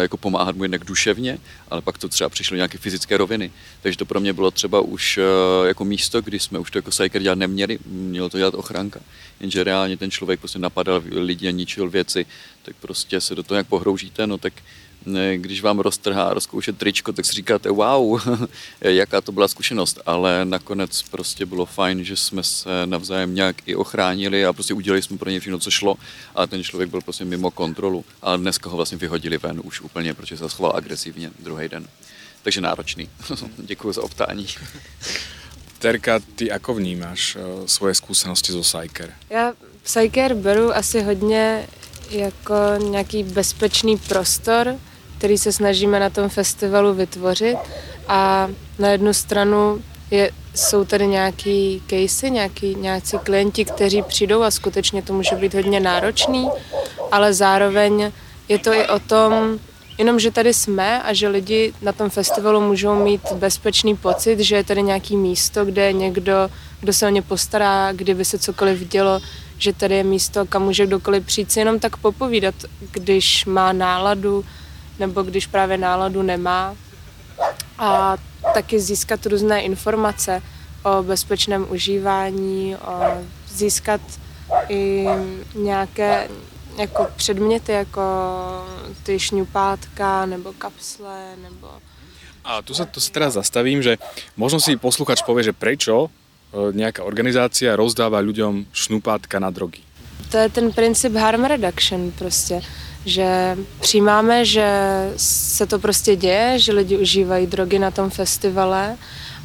[0.01, 1.38] jako pomáhat mu jednak duševně,
[1.70, 3.53] ale pak to třeba přišlo nějaké fyzické roviny.
[3.82, 6.90] Takže to pro mě bylo třeba už eh, jako místo, kdy jsme už to jako
[6.90, 9.01] Psyker dělat neměli, mělo to dělat ochranka.
[9.40, 12.26] Jenže reálně ten člověk prostě napadal lidi a ničil věci,
[12.62, 14.53] tak prostě se do toho jak pohroužíte, no tak
[15.36, 18.20] když vám roztrhá rozkoušet tričko, tak si říkáte, wow,
[18.80, 23.74] jaká to byla zkušenost, ale nakonec prostě bylo fajn, že jsme se navzájem nějak i
[23.74, 25.96] ochránili a prostě udělali jsme pro ně všechno, co šlo
[26.34, 30.14] a ten člověk byl prostě mimo kontrolu a dneska ho vlastně vyhodili ven už úplně,
[30.14, 31.86] protože se schoval agresivně druhý den.
[32.42, 33.09] Takže náročný.
[33.59, 34.46] Děkuji za optání.
[35.78, 39.14] Terka, ty jako vnímáš uh, svoje zkušenosti zo Psyker?
[39.30, 41.66] Já Psyker beru asi hodně
[42.11, 44.76] jako nějaký bezpečný prostor,
[45.20, 47.56] který se snažíme na tom festivalu vytvořit.
[48.08, 48.48] A
[48.78, 55.02] na jednu stranu je, jsou tady nějaký casey, nějaký, nějací klienti, kteří přijdou a skutečně
[55.02, 56.48] to může být hodně náročný,
[57.12, 58.12] ale zároveň
[58.48, 59.58] je to i o tom,
[59.98, 64.56] jenom, že tady jsme a že lidi na tom festivalu můžou mít bezpečný pocit, že
[64.56, 66.48] je tady nějaký místo, kde někdo
[66.80, 69.20] kdo se o ně postará, kdyby se cokoliv dělo,
[69.58, 72.54] že tady je místo, kam může kdokoliv přijít si jenom tak popovídat,
[72.92, 74.44] když má náladu,
[75.01, 76.76] nebo když právě náladu nemá.
[77.78, 78.16] A
[78.55, 80.42] taky získat různé informace
[80.84, 84.01] o bezpečném užívání, o získat
[84.68, 85.07] i
[85.55, 86.28] nějaké
[86.78, 88.03] jako předměty, jako
[89.03, 91.68] ty šňupátka nebo kapsle, nebo...
[92.44, 94.01] A tu sa, tu sa teraz zastavím, že
[94.32, 99.84] možno si posluchač povie, že prečo e, nejaká organizácia rozdáva ľuďom šnupátka na drogy.
[100.32, 102.64] To je ten princip harm reduction prostě,
[103.05, 104.68] že přijímáme, že
[105.16, 108.96] se to prostě děje, že lidi užívají drogy na tom festivale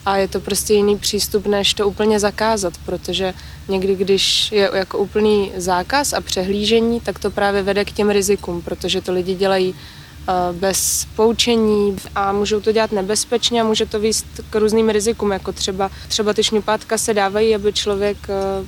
[0.05, 3.33] a je to prostě jiný přístup, než to úplně zakázat, protože
[3.67, 8.61] někdy, když je jako úplný zákaz a přehlížení, tak to právě vede k těm rizikům,
[8.61, 13.99] protože to lidi dělají eh, bez poučení a můžou to dělat nebezpečně a může to
[13.99, 18.65] výst k různým rizikům, jako třeba, třeba ty šňupátka se dávají, aby člověk eh,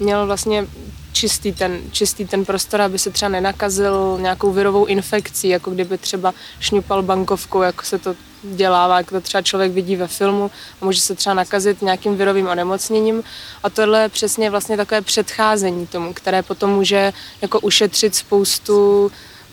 [0.00, 0.66] měl vlastně
[1.12, 6.34] čistý ten, čistý ten prostor, aby se třeba nenakazil nějakou virovou infekcí, jako kdyby třeba
[6.60, 10.50] šňupal bankovku, jako se to dělává, jak to třeba člověk vidí ve filmu
[10.80, 13.22] a může se třeba nakazit nějakým virovým onemocněním.
[13.62, 19.10] A tohle je přesně vlastně takové předcházení tomu, které potom může jako ušetřit spoustu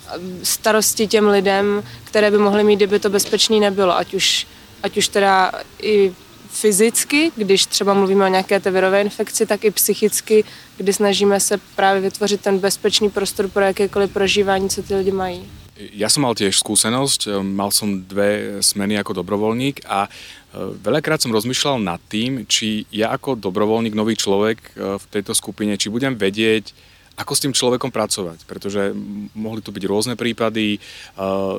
[0.08, 4.48] eh, starosti těm lidem, které by mohly mít, kdyby to bezpečný nebylo, ať už,
[4.84, 5.52] ať už teda
[5.82, 6.14] i
[6.50, 10.44] fyzicky, když třeba mluvíme o nějaké té virové infekci, tak i psychicky,
[10.78, 15.46] kdy snažíme se právě vytvořit ten bezpečný prostor pro jakékoliv prožívání, co ty lidi mají.
[15.78, 21.22] Ja som mal tiež skúsenosť, e, mal som dve smeny ako dobrovoľník a e, veľakrát
[21.22, 25.94] som rozmýšľal nad tým, či ja ako dobrovoľník, nový človek e, v tejto skupine, či
[25.94, 26.74] budem vedieť,
[27.14, 28.94] ako s tým človekom pracovať, pretože
[29.38, 30.78] mohli tu byť rôzne prípady,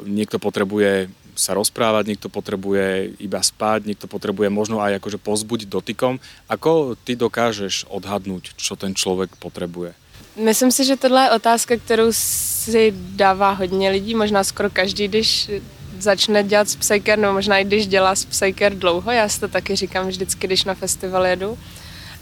[0.07, 6.19] niekto potrebuje sa rozprávať, niekto potrebuje iba spať, niekto potrebuje možno aj akože pozbudiť dotykom.
[6.51, 9.95] Ako ty dokážeš odhadnúť, čo ten človek potrebuje?
[10.35, 15.51] Myslím si, že tohle je otázka, kterou si dává hodně lidí, možná skoro každý, když
[15.99, 20.09] začne dělat Psyker, nebo možná i když dělá Psyker dlouho, já si to taky říkám
[20.09, 21.59] vždycky, když na festival jedu.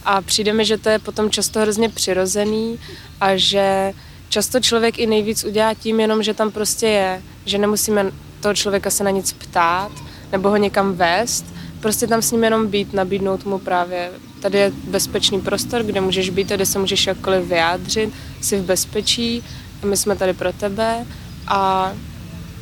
[0.04, 2.78] A přijde mi, že to je potom často hrozně přirozený
[3.20, 3.92] a že
[4.28, 8.12] často člověk i nejvíc udělá tím jenom, že tam prostě je, že nemusíme
[8.46, 9.92] toho člověka se na nic ptát
[10.32, 11.44] nebo ho někam vést,
[11.80, 14.10] prostě tam s ním jenom být, nabídnout mu právě,
[14.42, 19.42] tady je bezpečný prostor, kde můžeš být, kde se můžeš jakkoliv vyjádřit, jsi v bezpečí,
[19.84, 21.06] my jsme tady pro tebe
[21.46, 21.92] a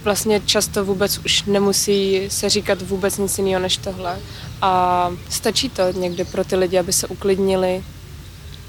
[0.04, 4.18] vlastně často vůbec už nemusí se říkat vůbec nic jiného než tohle.
[4.62, 7.84] A stačí to někde pro ty lidi, aby se uklidnili,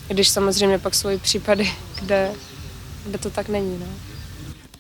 [0.08, 2.32] když samozřejmě pak jsou i případy, kde,
[3.06, 3.78] kde to tak není.
[3.80, 3.86] No.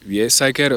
[0.05, 0.75] Je Sajker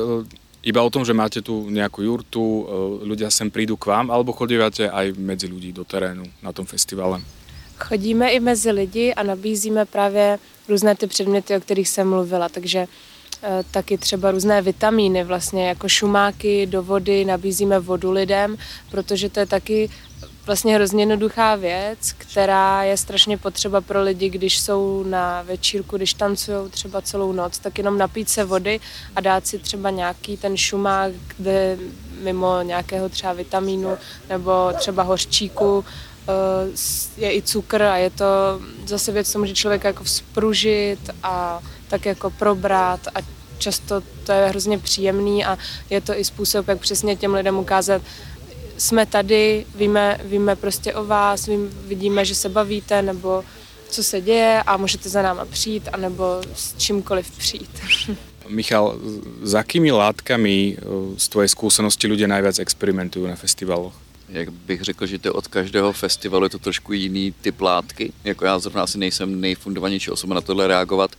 [0.63, 2.63] iba o tom, že máte tu nejakú jurtu, e,
[3.07, 7.23] ľudia sem prídu k vám, alebo chodívate aj medzi ľudí do terénu na tom festivale?
[7.79, 10.39] Chodíme i mezi lidi a nabízíme právě
[10.69, 12.87] různé ty předměty, o kterých jsem mluvila, takže
[13.71, 18.57] taky třeba různé vitamíny, vlastně jako šumáky do vody, nabízíme vodu lidem,
[18.91, 19.91] protože to je taky
[20.47, 26.15] vlastně hrozně jednoduchá věc, která je strašně potřeba pro lidi, když jsou na večírku, když
[26.15, 28.81] tancují třeba celou noc, tak jenom napít se vody
[29.17, 31.79] a dát si třeba nějaký ten šumák, kde
[32.23, 35.85] mimo nějakého třeba vitamínu nebo třeba hořčíku
[36.29, 36.33] eh,
[37.17, 38.25] je i cukr a je to
[38.87, 43.19] zase věc, co může člověka jako vzpružit a tak jako probrat a
[43.59, 45.59] často to je hrozně příjemný a
[45.91, 48.03] je to i způsob, jak přesně těm lidem ukázat,
[48.79, 53.45] jsme tady, víme, víme prostě o vás, vím, vidíme, že se bavíte, nebo
[53.91, 57.71] co se děje a můžete za náma přijít, anebo s čímkoliv přijít.
[58.49, 58.97] Michal,
[59.43, 60.83] s akými látkami eh,
[61.21, 63.93] z tvojej skúsenosti ľudia najviac experimentujú na festivaloch?
[64.29, 68.13] Jak bych řekl, že to od každého festivalu je to trošku jiný typ látky.
[68.25, 71.11] Jako já zrovna asi nejsem nejfundovanější osoba na tohle reagovat,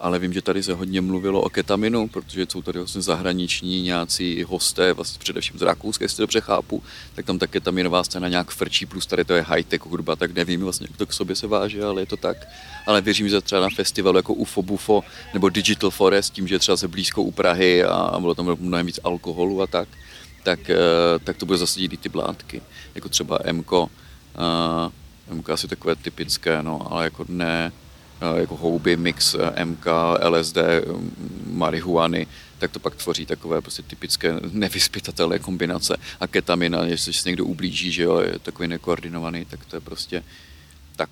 [0.00, 4.42] ale vím, že tady se hodně mluvilo o ketaminu, protože jsou tady vlastně zahraniční nějací
[4.42, 6.82] hosté, vlastně především z Rakouska, jestli dobře chápu,
[7.14, 10.60] tak tam ta ketaminová scéna nějak frčí, plus tady to je high-tech hudba, tak nevím
[10.60, 12.36] vlastně, jak to k sobě se váže, ale je to tak.
[12.86, 16.76] Ale věřím, že třeba na festivalu jako UFO Bufo nebo Digital Forest, tím, že třeba
[16.76, 19.88] se blízko u Prahy a bylo tam mnohem víc alkoholu a tak,
[20.42, 20.76] tak, eh,
[21.24, 22.62] tak to bude zase jiný ty blátky,
[22.94, 23.82] jako třeba MKO,
[25.28, 27.85] uh, MK asi takové typické, no, ale jako ne, Eh,
[28.36, 29.86] jako houby, mix eh, MK,
[30.28, 30.56] LSD,
[31.46, 32.26] marihuany,
[32.58, 35.96] tak to pak tvoří takové prostě typické nevyspytatelné kombinace.
[36.20, 40.22] A ketamina, jestli se někdo ublíží, že jo, je takový nekoordinovaný, tak to je prostě
[40.96, 41.10] tak.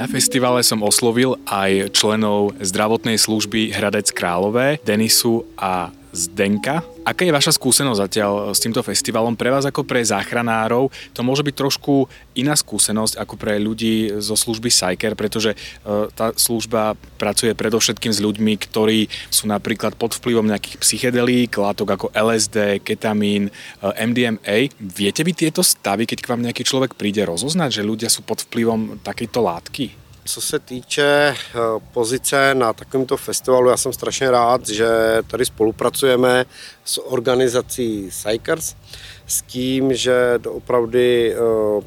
[0.00, 6.82] Na festivale som oslovil aj členov zdravotnej služby Hradec Králové, Denisu a Zdenka.
[7.06, 9.38] Aká je vaša skúsenosť zatiaľ s týmto festivalom?
[9.38, 14.34] Pre vás ako pre záchranárov to môže byť trošku iná skúsenosť ako pre ľudí zo
[14.34, 15.56] služby Psyker, pretože e,
[16.10, 22.06] tá služba pracuje predovšetkým s ľuďmi, ktorí sú napríklad pod vplyvom nejakých psychedelík, látok ako
[22.10, 23.52] LSD, ketamín, e,
[23.94, 24.74] MDMA.
[24.82, 28.42] Viete vy tieto stavy, keď k vám nejaký človek príde rozoznať, že ľudia sú pod
[28.50, 29.99] vplyvom takejto látky?
[30.24, 31.58] Co se týče eh,
[31.92, 34.88] pozice na takovémto festivalu, já jsem strašně rád, že
[35.26, 36.44] tady spolupracujeme
[36.84, 38.74] s organizací Psychers,
[39.30, 41.34] s tím, že opravdu eh,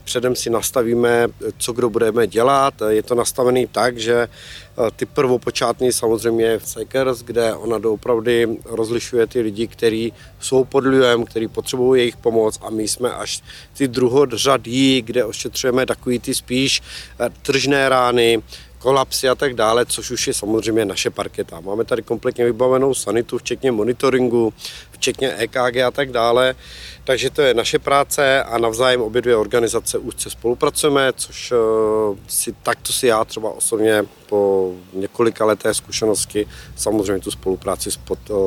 [0.04, 1.28] předem si nastavíme,
[1.58, 2.74] co kdo budeme dělat.
[2.90, 9.28] Je to nastavený tak, že eh, ty prvopočátní samozřejmě v Psychers, kde ona doopravdy rozlišuje
[9.28, 13.44] ty lidi, kteří jsou pod vlivem, kteří potřebují jejich pomoc a my jsme až
[13.78, 16.82] ty druhodřadí, kde ošetřujeme takový ty spíš
[17.20, 18.42] eh, tržné rány,
[18.84, 21.60] kolapsy a tak dále, což už je samozřejmě naše parketa.
[21.60, 24.54] Máme tady kompletně vybavenou sanitu, včetně monitoringu,
[24.92, 26.56] včetně EKG a tak dále.
[27.04, 32.52] Takže to je naše práce a navzájem obě dvě organizace úzce spolupracujeme, což uh, si
[32.64, 38.38] takto si já třeba osobně po několika leté zkušenosti samozřejmě tu spolupráci spod uh,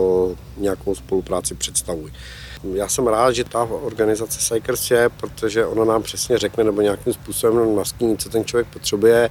[0.57, 2.12] nějakou spolupráci představuji.
[2.74, 7.12] Já jsem rád, že ta organizace Psychers je, protože ona nám přesně řekne nebo nějakým
[7.12, 9.30] způsobem nastíní, co ten člověk potřebuje,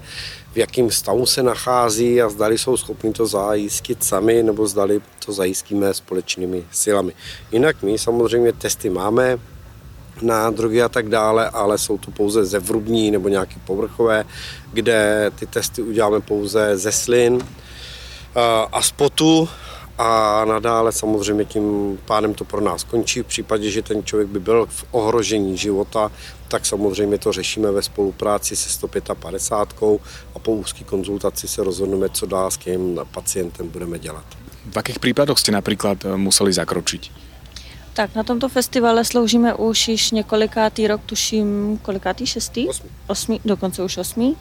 [0.55, 5.33] v jakém stavu se nachází a zdali jsou schopni to zajistit sami nebo zdali to
[5.33, 7.13] zajistíme společnými silami.
[7.51, 9.39] Jinak my samozřejmě testy máme,
[10.21, 14.25] na drogy a tak dále, ale jsou to pouze zevrubní nebo nějaké povrchové,
[14.73, 17.47] kde ty testy uděláme pouze ze slin
[18.71, 19.49] a spotu
[19.97, 23.21] a nadále samozřejmě tím pádem to pro nás končí.
[23.21, 26.11] V případě, že ten člověk by byl v ohrožení života,
[26.47, 29.99] tak samozřejmě to řešíme ve spolupráci se 155
[30.35, 34.25] a po úzké konzultaci se rozhodneme, co dál s tím pacientem budeme dělat.
[34.65, 37.01] V jakých případech jste například eh, museli zakročit?
[37.93, 42.67] Tak na tomto festivale sloužíme už již několikátý rok, tuším kolikátý, šestý?
[42.67, 42.89] Osmý.
[43.07, 44.35] osmý dokonce už osmý.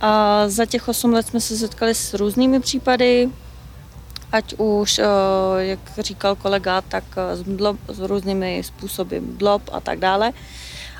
[0.00, 3.30] A za těch osm let jsme se setkali s různými případy,
[4.32, 5.04] ať už, eh,
[5.58, 10.32] jak říkal kolega, tak eh, s, blob, s různými způsoby blob a tak dále.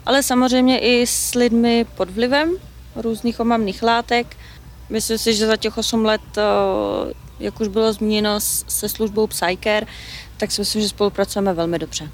[0.07, 2.57] Ale samozřejmě i s lidmi pod vlivem
[2.97, 4.37] různých omamných látek.
[4.89, 6.43] Myslím si, že za těch 8 let, eh,
[7.41, 9.87] jak už bylo zmíněno se službou Psycare,
[10.37, 12.11] tak si myslím, že spolupracujeme velmi dobře.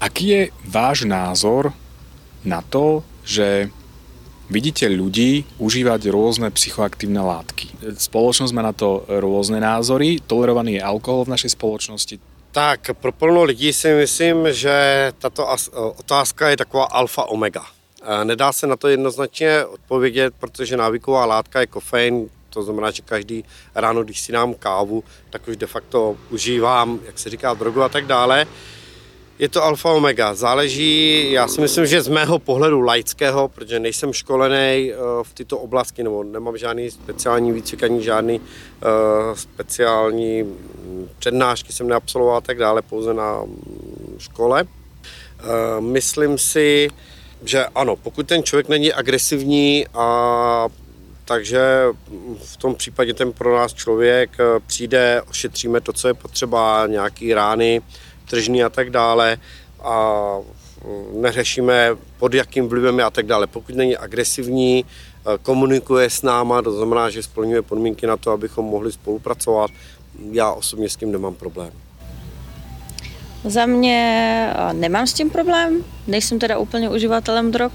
[0.00, 1.72] Aký je váš názor
[2.44, 3.70] na to, že
[4.50, 7.96] vidíte ľudí užívať rôzne psychoaktívne látky.
[7.96, 12.16] Spoločnosť má na to rôzne názory, tolerovaný je alkohol v našej spoločnosti.
[12.54, 15.42] Tak, pro plno lidí si myslím, že tato
[15.98, 17.66] otázka je taková alfa omega.
[18.24, 23.44] Nedá se na to jednoznačně odpovědět, protože návyková látka je kofein, to znamená, že každý
[23.74, 27.88] ráno, když si dám kávu, tak už de facto užívám, jak se říká, drogu a
[27.88, 28.46] tak dále.
[29.38, 30.34] Je to alfa omega.
[30.34, 35.58] Záleží, já si myslím, že z mého pohledu laického, protože nejsem školený eh, v tyto
[35.58, 40.54] oblasti, nebo nemám žádný speciální výcvik, ani žádný uh, speciální
[41.18, 44.64] přednášky jsem neabsolvoval tak dále, pouze na mm, škole.
[44.64, 46.90] Uh, myslím si,
[47.44, 50.68] že ano, pokud ten člověk není agresivní a
[51.24, 51.84] takže
[52.44, 57.82] v tom případě ten pro nás člověk přijde, ošetříme to, co je potřeba, nějaký rány,
[58.28, 59.38] tržní a tak dále
[59.82, 60.22] a
[60.84, 63.46] mm, neřešíme pod jakým vlivem a tak dále.
[63.46, 64.84] Pokud není agresivní, e,
[65.42, 69.70] komunikuje s náma, to znamená, že splňuje podmínky na to, abychom mohli spolupracovat,
[70.32, 71.72] já osobně s tím nemám problém.
[73.44, 73.98] Za mě
[74.56, 77.72] e, nemám s tím problém, nejsem teda úplně uživatelem drog,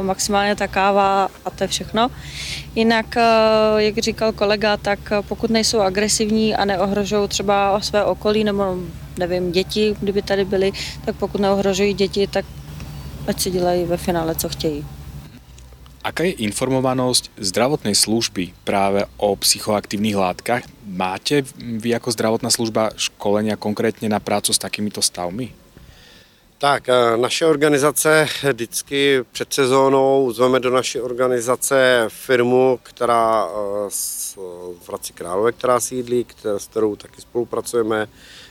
[0.00, 2.08] maximálně ta káva a to je všechno.
[2.74, 3.16] Jinak,
[3.76, 4.98] jak říkal kolega, tak
[5.28, 8.76] pokud nejsou agresivní a neohrožují třeba své okolí nebo
[9.18, 10.72] nevím, děti, kdyby tady byly,
[11.04, 12.44] tak pokud neohrožují děti, tak
[13.26, 14.84] ať si dělají ve finále, co chtějí.
[15.98, 20.62] Aká je informovanosť zdravotnej služby práve o psychoaktívnych látkach?
[20.86, 25.52] Máte vy ako zdravotná služba školenia konkrétně na prácu s takýmito stavmi?
[26.60, 33.90] Tak, eh, naše organizace vždycky před sezónou zveme do naší organizace firmu, která eh,
[34.80, 38.08] v Hradci Králové, která sídlí, s kterou taky spolupracujeme,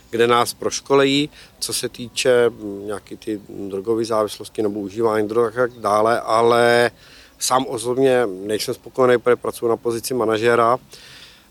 [0.10, 1.30] kde nás proškolejí,
[1.60, 6.92] co se týče mm, nějaký ty drogové závislosti nebo užívání drog a tak dále, ale
[7.40, 10.78] sám osobně nejsem spokojený, protože pracuji na pozici manažera.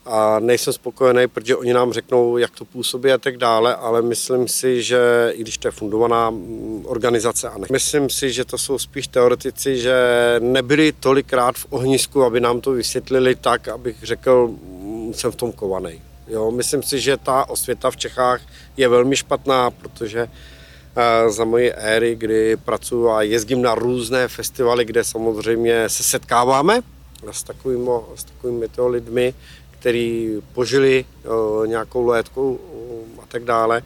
[0.06, 4.48] A nejsem spokojený, protože oni nám řeknou, jak to působí a tak dále, ale myslím
[4.48, 8.58] si, že i když to je fundovaná mm, organizace, a ne, myslím si, že to
[8.58, 9.94] jsou spíš teoretici, že
[10.38, 15.52] nebyli tolikrát v ohnisku, aby nám to vysvětlili tak, abych řekl, mm, jsem v tom
[15.52, 16.02] kovaný.
[16.28, 18.40] Jo, myslím si, že ta osvěta v Čechách
[18.76, 20.28] je velmi špatná, protože
[20.96, 26.82] eh, za moji éry, kdy pracuji a jezdím na různé festivaly, kde samozřejmě se setkáváme
[27.30, 29.34] s takovými, s takovými lidmi,
[29.80, 32.60] kteří požili o, nějakou létku
[33.22, 33.82] a tak dále,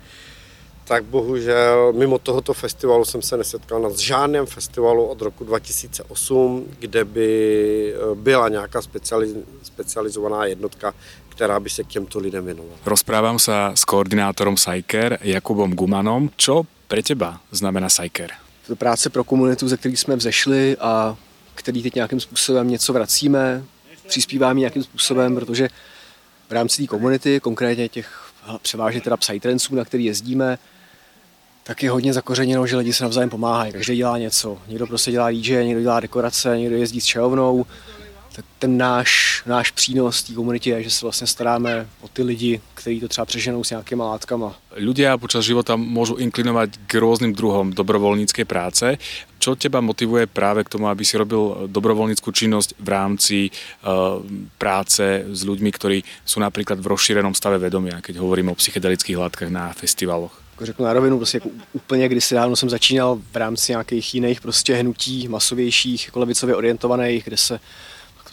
[0.91, 7.05] tak bohužel mimo tohoto festivalu jsem se nesetkal na žádném festivalu od roku 2008, kde
[7.05, 10.95] by e, byla nějaká specializ, specializovaná jednotka,
[11.29, 12.77] která by se k těmto lidem věnovala.
[12.87, 16.31] Rozprávam se s koordinátorem Sajker Jakubom Gumanom.
[16.37, 18.31] Co pre teba znamená Sajker?
[18.67, 21.17] To práce pro komunitu, ze který jsme vzešli a
[21.55, 23.65] který teď nějakým způsobem něco vracíme,
[24.11, 25.69] přispíváme nějakým způsobem, protože
[26.49, 28.33] v rámci té komunity, konkrétně těch
[28.63, 30.59] převážně teda psytranců, na který jezdíme,
[31.63, 33.73] tak je hodně zakořeněno, že lidi se navzájem pomáhají.
[33.73, 34.59] Každý dělá něco.
[34.69, 37.67] Někdo prostě dělá DJ, někdo dělá dekorace, někdo jezdí s čelovnou.
[38.33, 42.61] Tak ten náš, náš přínos té komunitě je, že se vlastně staráme o ty lidi,
[42.75, 44.55] kteří to třeba přeženou s nějakýma látkama.
[44.71, 48.87] Ľudia počas života môžu inklinovať k rôznym druhom dobrovoľníckej práce.
[49.43, 54.23] Čo teba motivuje práve k tomu, aby si robil dobrovoľníckú činnosť v rámci uh,
[54.63, 59.51] práce s ľuďmi, ktorí sú napríklad v rozšírenom stave vedomia, keď hovoríme o psychedelických látkach
[59.51, 60.39] na festivaloch?
[60.55, 64.41] Jako řeknu na rovinu, prostě jako úplně kdysi dávno jsem začínal v rámci nějakých jiných
[64.41, 67.61] prostě hnutí masovějších, jako levicově orientovaných, kde se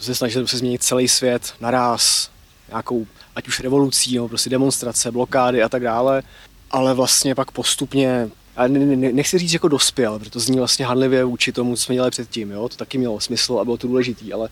[0.00, 2.30] se snažili se změnit celý svět naraz,
[2.68, 6.22] nějakou, ať už revolucí, nebo prostě demonstrace, blokády a tak dále.
[6.70, 8.68] Ale vlastně pak postupně a
[9.12, 12.50] nechci říct jako dospěl, protože to zní vlastně handlivě vůči tomu, co jsme dělali předtím,
[12.50, 12.68] jo?
[12.68, 14.48] to taky mělo smysl a bylo to důležitý, ale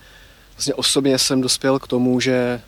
[0.55, 2.61] vlastně osobně jsem dospěl k tomu, že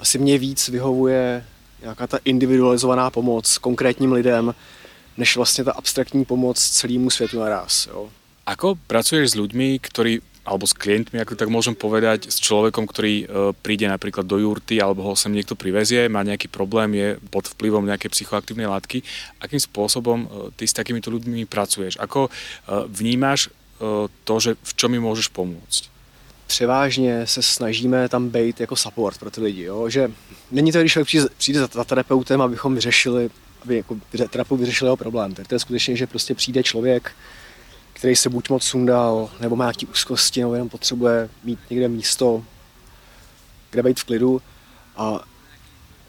[0.00, 1.44] asi mě víc vyhovuje
[1.82, 4.54] nějaká ta individualizovaná pomoc konkrétním lidem,
[5.16, 7.86] než vlastně ta abstraktní pomoc celému světu naraz.
[7.86, 8.08] Jo?
[8.46, 13.14] Ako pracuješ s ľuďmi, ktorí alebo s klientmi, ako tak môžem povedať, s človekom, ktorý
[13.18, 13.24] e,
[13.58, 17.82] príde napríklad do jurty alebo ho sem niekto privezie, má nejaký problém, je pod vplyvom
[17.82, 19.02] nejakej psychoaktívnej látky.
[19.42, 21.98] Akým spôsobom e, ty s takýmito ľuďmi pracuješ?
[21.98, 22.30] Ako e,
[22.86, 23.50] vnímáš
[24.24, 25.92] to, že v čom mi môžeš pomôcť?
[26.46, 29.88] Převážně se snažíme tam být jako support pro ty lidi, jo?
[29.88, 30.10] že
[30.50, 30.98] není to, když
[31.38, 33.30] přijde za, za terapeutem, abychom vyřešili,
[33.62, 33.96] aby jako
[34.30, 35.34] terapeut vyřešil jeho problém.
[35.34, 37.12] To je skutečně, že prostě přijde člověk,
[37.96, 42.44] který se buď moc sundal, nebo má nějaké úzkosti, nebo jenom potřebuje mít někde místo,
[43.70, 44.42] kde být v klidu.
[44.96, 45.24] A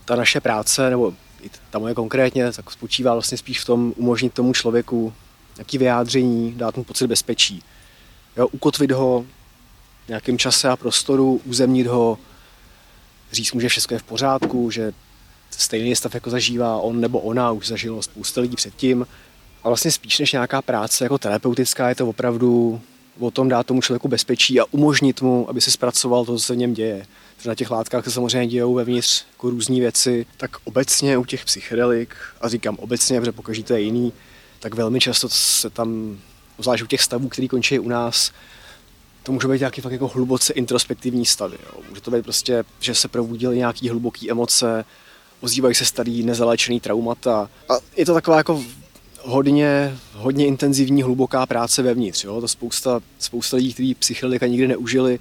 [0.06, 4.34] ta naše práce, nebo i ta moje konkrétně, tak spočívá vlastně spíš v tom umožnit
[4.34, 5.14] tomu člověku
[5.58, 7.64] nějaké vyjádření, dát mu pocit bezpečí.
[8.38, 9.26] Jo, ukotvit ho
[10.06, 12.18] v nějakém čase a prostoru, uzemnit ho,
[13.32, 14.94] říct mu, že všechno je v pořádku, že
[15.50, 19.08] stejný stav jako zažívá on nebo ona, už zažilo spousta lidí předtím,
[19.64, 22.82] a vlastně spíš než nějaká práce jako terapeutická je to opravdu
[23.20, 26.54] o tom dát tomu člověku bezpečí a umožnit mu, aby se zpracoval to, co se
[26.54, 27.06] v něm děje.
[27.46, 32.16] Na těch látkách se samozřejmě dějou vevnitř jako různé věci, tak obecně u těch psychedelik,
[32.42, 34.14] a říkám obecně, protože pokaží to je jiný,
[34.60, 36.18] tak velmi často se tam,
[36.60, 38.32] zvlášť u těch stavů, který končí u nás,
[39.24, 41.58] to může být nějaký fakt jako hluboce introspektivní stavy.
[41.66, 41.82] Jo.
[41.90, 44.86] Může to být prostě, že se probudily nějaký hluboký emoce,
[45.42, 47.50] ozývají se starý nezaléčený traumata.
[47.70, 48.64] A je to taková jako
[49.28, 52.24] hodně, hodně intenzivní, hluboká práce vevnitř.
[52.24, 52.42] Jo?
[52.42, 55.20] To spousta, spousta lidí, kteří psychedelika nikdy neužili,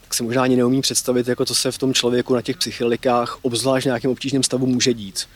[0.00, 3.38] tak se možná ani neumí představit, jako co se v tom člověku na těch psychedelikách,
[3.42, 5.28] obzvlášť v nějakém obtížném stavu, může dít.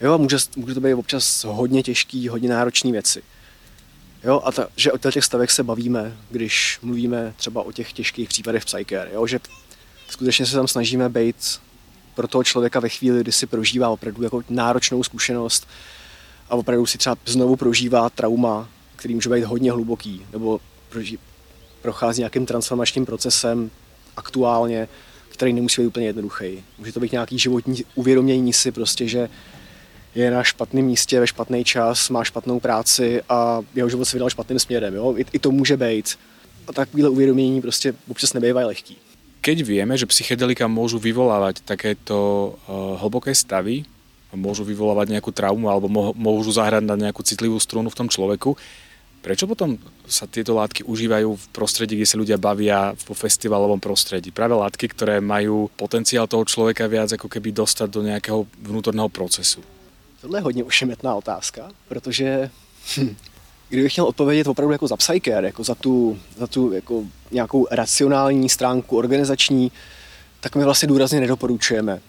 [0.00, 3.22] Jo, může, může to být občas hodně těžký, hodně náročné věci.
[4.24, 8.28] Jo, a ta, že o těch stavech se bavíme, když mluvíme třeba o těch těžkých
[8.28, 9.38] případech psyker, jo, že
[10.08, 11.60] skutečně se tam snažíme být
[12.14, 15.66] pro toho člověka ve chvíli, kdy si prožívá opravdu jako náročnou zkušenost,
[16.50, 21.18] a opravdu si třeba znovu prožívá trauma, který může být hodně hluboký, nebo proží,
[21.82, 23.70] prochází nějakým transformačním procesem
[24.16, 24.88] aktuálně,
[25.28, 26.64] který nemusí být úplně jednoduchý.
[26.78, 29.28] Může to být nějaký životní uvědomění si prostě, že
[30.14, 34.30] je na špatném místě ve špatný čas, má špatnou práci a jeho život se vydal
[34.30, 34.94] špatným směrem.
[34.94, 35.14] Jo?
[35.16, 36.18] I, I to může být.
[36.66, 38.96] A takovýhle uvědomění prostě občas nebývají lehký.
[39.40, 43.88] Keď vieme, že psychedelika môžu vyvolávať takéto uh, hlboké stavy,
[44.34, 48.54] môžu vyvolávať nejakú traumu alebo môžu zahrať na nejakú citlivú strunu v tom človeku.
[49.20, 49.76] Prečo potom
[50.08, 54.32] sa tieto látky užívajú v prostredí, kde sa ľudia bavia po festivalovom prostredí?
[54.32, 59.60] Práve látky, ktoré majú potenciál toho člověka viac ako keby dostať do nějakého vnútorného procesu.
[60.20, 62.50] Tohle je hodně ošemetná otázka, protože
[62.96, 63.16] hm,
[63.68, 68.48] kdybych měl odpovědět opravdu jako za psyker, jako za tu, za tu jako nějakou racionální
[68.48, 69.72] stránku organizační,
[70.40, 72.00] tak my vlastně důrazně nedoporučujeme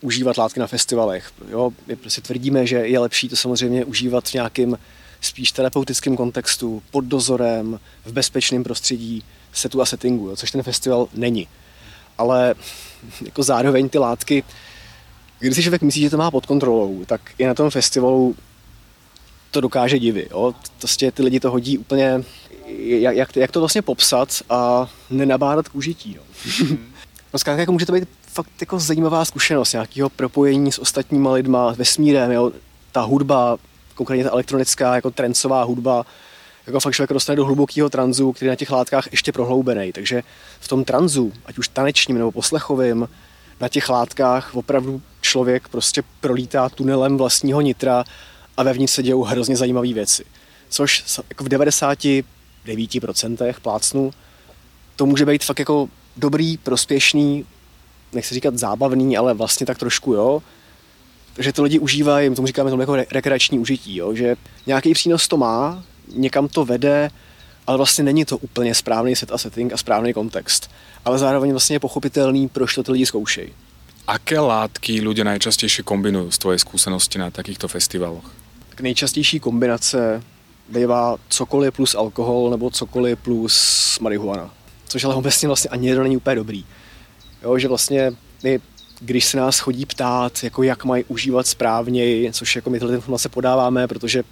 [0.00, 1.32] užívat látky na festivalech.
[1.48, 1.72] Jo?
[1.86, 4.78] My prostě tvrdíme, že je lepší to samozřejmě užívat v nějakým
[5.20, 10.36] spíš terapeutickém kontextu, pod dozorem, v bezpečném prostředí, setu a settingu, jo?
[10.36, 11.48] což ten festival není.
[12.18, 12.54] Ale
[13.24, 14.44] jako zároveň ty látky,
[15.38, 18.36] když si člověk myslí, že to má pod kontrolou, tak i na tom festivalu
[19.50, 20.26] to dokáže divy.
[20.30, 20.54] Jo?
[20.78, 22.24] Prostě ty lidi to hodí úplně,
[22.76, 26.16] jak, jak, jak to vlastně popsat a nenabádat k užití.
[26.16, 26.22] Jo?
[27.32, 31.72] no zkrátka jako může to být fakt jako zajímavá zkušenost nějakého propojení s ostatníma lidma,
[31.72, 32.52] vesmírem, jo?
[32.92, 33.58] ta hudba,
[33.94, 36.06] konkrétně ta elektronická, jako trencová hudba,
[36.66, 39.92] jako fakt člověk dostane do hlubokého tranzu, který je na těch látkách ještě prohloubený.
[39.92, 40.22] Takže
[40.60, 43.08] v tom tranzu, ať už tanečním nebo poslechovým,
[43.60, 48.04] na těch látkách opravdu člověk prostě prolítá tunelem vlastního nitra
[48.56, 50.24] a vevnitř se dějou hrozně zajímavé věci.
[50.68, 54.10] Což jako v 99% plácnu
[54.96, 57.44] to může být fakt jako dobrý, prospěšný,
[58.12, 60.42] nechci říkat zábavný, ale vlastně tak trošku, jo.
[61.38, 64.14] že to lidi užívají, my tomu říkáme tomu jako rekreační užití, jo?
[64.14, 64.36] že
[64.66, 65.84] nějaký přínos to má,
[66.14, 67.10] někam to vede,
[67.66, 70.70] ale vlastně není to úplně správný set a setting a správný kontext.
[71.04, 73.52] Ale zároveň vlastně je pochopitelný, proč to ty lidi zkoušejí.
[74.08, 78.24] Aké látky ľudia najčastejšie kombinujú z tvojej skúsenosti na takýchto festivaloch?
[78.72, 80.24] Tak nejčastější kombinace
[80.68, 83.54] bývá cokoliv plus alkohol nebo cokoliv plus
[84.00, 84.50] marihuana.
[84.88, 86.64] Což ale obecně vlastně ani jedno není úplně dobrý.
[87.42, 88.12] Jo, že vlastně
[88.42, 88.60] my,
[89.00, 93.28] když se nás chodí ptát, jako jak mají užívat správně, což jako my tyhle informace
[93.28, 94.22] podáváme, protože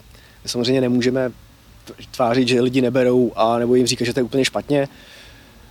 [0.44, 1.32] my samozřejmě nemůžeme
[2.10, 4.88] tvářit, že lidi neberou a nebo jim říkat, že to je úplně špatně,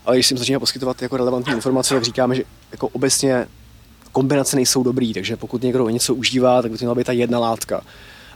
[0.06, 3.48] ale když si jim začíná poskytovat jako relevantní informace, tak říkáme, že jako obecně
[4.12, 7.40] kombinace nejsou dobrý, takže pokud někdo něco užívá, tak by to měla být ta jedna
[7.40, 7.82] látka.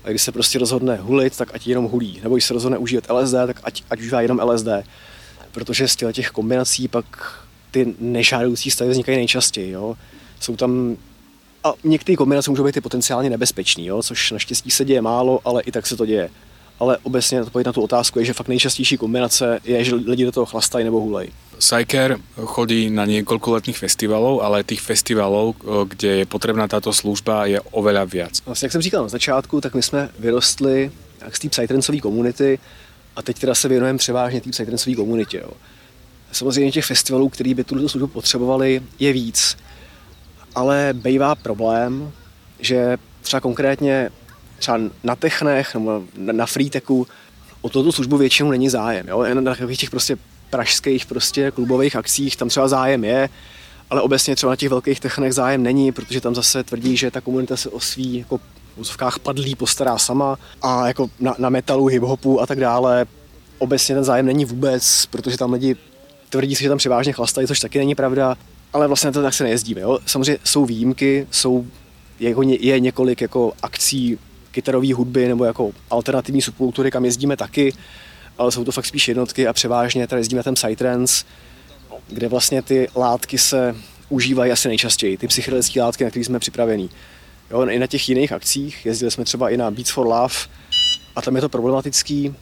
[0.03, 2.19] A když se prostě rozhodne hulit, tak ať jenom hulí.
[2.23, 4.67] Nebo když se rozhodne užívat LSD, tak ať, ať užívá jenom LSD.
[5.51, 7.05] Protože z těch kombinací pak
[7.71, 9.71] ty nežádoucí stavy vznikají nejčastěji.
[9.71, 9.95] Jo.
[10.39, 10.97] Jsou tam
[11.63, 15.61] a některé kombinace můžou být i potenciálně nebezpečný, jo, což naštěstí se děje málo, ale
[15.61, 16.29] i tak se to děje.
[16.79, 20.31] Ale obecně odpověď na tu otázku je, že fakt nejčastější kombinace je, že lidi do
[20.31, 21.29] toho chlastají nebo hulej.
[21.59, 25.59] Sajker chodí na niekoľko letných festivalov, ale tých festivalov,
[25.91, 28.31] kde je potrebná táto služba, je oveľa viac.
[28.45, 30.91] Vlastně, jak jsem říkal na začátku, tak my jsme vyrostli
[31.29, 32.59] z té psytrancové komunity
[33.15, 35.37] a teď teda se věnujeme převážně té psytrancové komunitě.
[35.37, 35.51] Jo.
[36.31, 39.57] Samozřejmě těch festivalů, který by tuto službu potřebovali, je víc.
[40.55, 42.11] Ale bývá problém,
[42.59, 44.09] že třeba konkrétně
[44.59, 47.07] třeba na Technech nebo na Freetechu
[47.61, 49.07] o tuto službu většinou není zájem.
[49.07, 49.33] Jo?
[49.33, 50.17] Na takových těch prostě
[50.49, 53.29] pražských prostě klubových akcích tam třeba zájem je,
[53.89, 57.21] ale obecně třeba na těch velkých technech zájem není, protože tam zase tvrdí, že ta
[57.21, 58.39] komunita se o svý jako
[58.75, 63.05] úzovkách padlí postará sama a jako na, na metalu, hiphopu a tak dále
[63.57, 65.75] obecně ten zájem není vůbec, protože tam lidi
[66.29, 68.37] tvrdí si, že tam převážně chlastají, což taky není pravda,
[68.73, 69.81] ale vlastně to tak se nejezdíme.
[69.81, 69.99] Jo?
[70.05, 71.65] Samozřejmě jsou výjimky, jsou
[72.19, 74.19] jako je několik jako akcí
[74.51, 77.73] kytarové hudby nebo jako alternativní subkultury, kam jezdíme taky,
[78.37, 81.25] ale jsou to fakt spíš jednotky a převážně tady jezdíme ten Psytrance,
[82.07, 83.75] kde vlastně ty látky se
[84.09, 86.89] užívají asi nejčastěji, ty psychedelické látky, na které jsme připravení.
[87.51, 90.35] Jo, I na těch jiných akcích, jezdili jsme třeba i na Beats for Love
[91.15, 92.35] a tam je to problematický,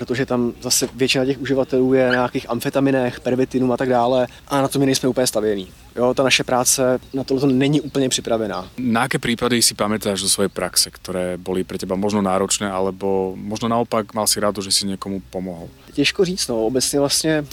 [0.00, 4.62] protože tam zase většina těch uživatelů je na nějakých amfetaminech, pervitinu a tak dále a
[4.62, 5.68] na to my nejsme úplně stavění.
[5.96, 8.68] Jo, ta naše práce na to není úplně připravená.
[8.78, 13.36] Na jaké případy si pamätáš do své praxe, které byly pro teba možno náročné, alebo
[13.36, 15.68] možno naopak mal si rád, že si někomu pomohl?
[15.92, 17.44] Těžko říct, no, obecně vlastně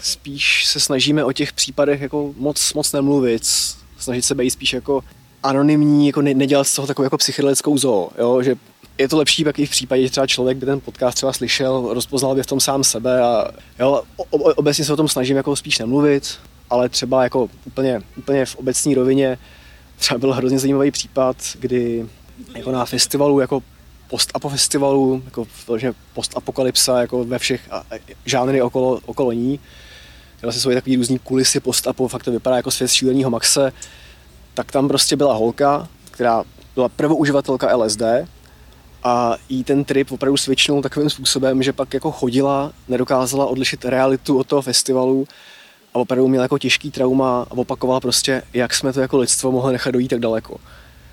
[0.00, 3.42] spíš se snažíme o těch případech jako moc, moc nemluvit,
[3.98, 5.04] snažit se být spíš jako
[5.42, 8.42] anonymní, jako ne, nedělat z toho takovou jako psychedelickou zoo, jo?
[8.42, 8.54] že
[8.98, 11.88] je to lepší pak i v případě, že třeba člověk by ten podcast třeba slyšel,
[11.94, 15.78] rozpoznal by v tom sám sebe a jo, obecně se o tom snažím jako spíš
[15.78, 16.38] nemluvit,
[16.70, 19.38] ale třeba jako úplně, úplně v obecní rovině
[19.96, 22.06] třeba byl hrozně zajímavý případ, kdy
[22.54, 23.62] jako na festivalu, jako
[24.10, 27.68] post-apo festivalu, jako vlastně post-apokalypsa jako ve všech
[28.24, 29.60] žánry okolo, okolo ní,
[30.42, 33.72] vlastně jsou takový různý kulisy post-apo, fakt to vypadá jako svět šíleného Maxe,
[34.54, 36.44] tak tam prostě byla holka, která
[36.74, 38.02] byla prvouživatelka LSD,
[39.04, 44.38] a jí ten trip opravdu switchnul takovým způsobem, že pak jako chodila, nedokázala odlišit realitu
[44.38, 45.26] od toho festivalu
[45.94, 49.72] a opravdu měla jako těžký trauma a opakovala prostě, jak jsme to jako lidstvo mohli
[49.72, 50.56] nechat dojít tak daleko.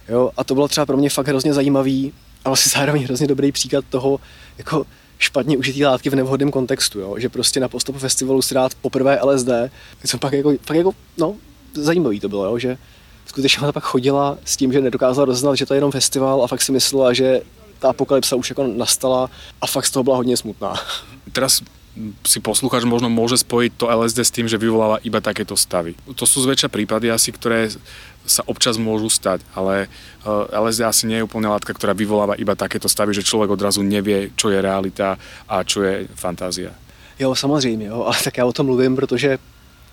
[0.10, 0.32] Jo?
[0.38, 2.14] A to bylo třeba pro mě fakt hrozně zajímavý
[2.46, 4.20] a vlastně zároveň hrozně dobrý příklad toho,
[4.58, 4.86] jako
[5.20, 7.16] špatně užitý látky v nevhodném kontextu, jo?
[7.18, 9.50] že prostě na postupu festivalu si dát poprvé LSD,
[10.08, 11.36] co pak jako, pak jako no,
[11.74, 12.60] zajímavý to bylo, jo?
[12.60, 12.78] že
[13.26, 16.48] skutečně ona pak chodila s tím, že nedokázala rozeznat, že to je jenom festival a
[16.48, 17.42] fakt si myslela, že
[17.82, 19.30] ta apokalypsa už jako nastala
[19.62, 20.74] a fakt z toho byla hodně smutná.
[21.32, 21.62] Teraz
[22.24, 25.92] si poslucháč možno môže spojiť to LSD s tým, že vyvoláva iba takéto stavy.
[26.16, 27.68] To sú zväčša prípady asi, ktoré
[28.24, 32.56] sa občas môžu stať, ale eh, LSD asi nie je úplne látka, ktorá vyvoláva iba
[32.56, 35.20] takéto stavy, že človek odrazu nevie, čo je realita
[35.52, 36.72] a čo je fantázia.
[37.20, 39.38] Jo, samozřejmě, jo, ale tak já o tom mluvím, protože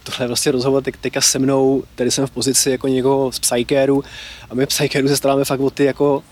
[0.02, 3.39] tohle je vlastně rozhovor teď, teďka se mnou, tady jsem v pozici jako někoho z
[3.39, 4.05] psykéru
[4.51, 6.23] a my psykéru se staráme fakt o ty jako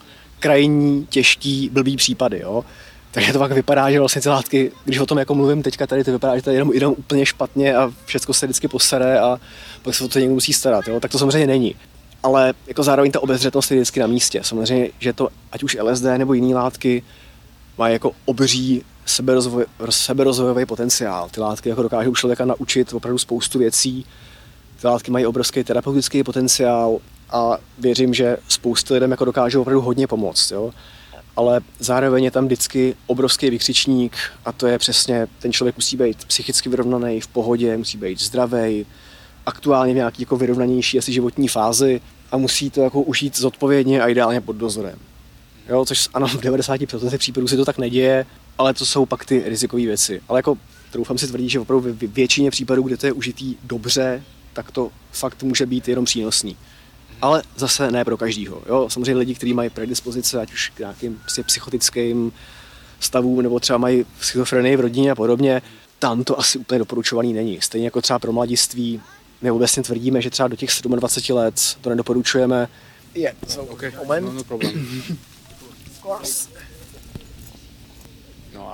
[0.47, 2.65] krajní, těžký, blbý případy, jo.
[3.11, 6.05] Takže to pak vypadá, že vlastně ty látky, když o tom jako mluvím teďka tady,
[6.05, 9.41] to vypadá, že to jenom, jenom úplně špatně a všechno se vždycky posere a
[9.83, 10.89] pak se o to někdo musí starat.
[10.89, 11.01] Jo?
[11.01, 11.75] Tak to samozřejmě není.
[12.23, 14.41] Ale jako zároveň ta obezřetnost je vždycky na místě.
[14.45, 17.03] Samozřejmě, že to, ať už LSD nebo jiné látky,
[17.79, 21.29] má jako obří seberozvoj, seberozvojový potenciál.
[21.31, 24.05] Ty látky jako dokážou člověka naučit opravdu spoustu věcí.
[24.81, 26.99] Ty látky mají obrovský terapeutický potenciál
[27.31, 30.51] a věřím, že spoustu lidem jako dokážou opravdu hodně pomoct.
[30.51, 30.73] Jo?
[31.37, 36.25] ale zároveň je tam vždycky obrovský vykřičník a to je přesně, ten člověk musí být
[36.25, 38.87] psychicky vyrovnaný, v pohodě, musí být zdravý,
[39.47, 42.01] aktuálně v nějaký jako vyrovnanější asi životní fázi
[42.33, 44.99] a musí to jako užít zodpovědně a ideálně pod dozorem.
[45.69, 48.27] Jo, což ano, v 90% případů se to tak neděje,
[48.59, 50.21] ale to jsou pak ty rizikové věci.
[50.29, 50.59] Ale jako
[50.93, 54.23] troufám si tvrdit, že opravdu většině případů, kde to je užitý dobře,
[54.53, 56.57] tak to fakt může být jenom přínosný
[57.27, 58.63] ale zase ne pro každýho.
[58.67, 58.87] Jo?
[58.91, 62.33] Samozřejmě lidi, kteří mají predispozice, ať už k nějakým psychotickým
[63.01, 65.63] stavům, nebo třeba mají schizofrenii v rodině a podobně,
[65.99, 67.61] tam to asi úplně doporučovaný není.
[67.61, 69.01] Stejně jako třeba pro mladiství,
[69.43, 72.69] my obecně tvrdíme, že třeba do těch 27 let to nedoporučujeme.
[73.15, 73.93] Je, so, okay.
[73.97, 74.25] moment.
[74.25, 74.89] No, no problem.
[76.05, 76.19] No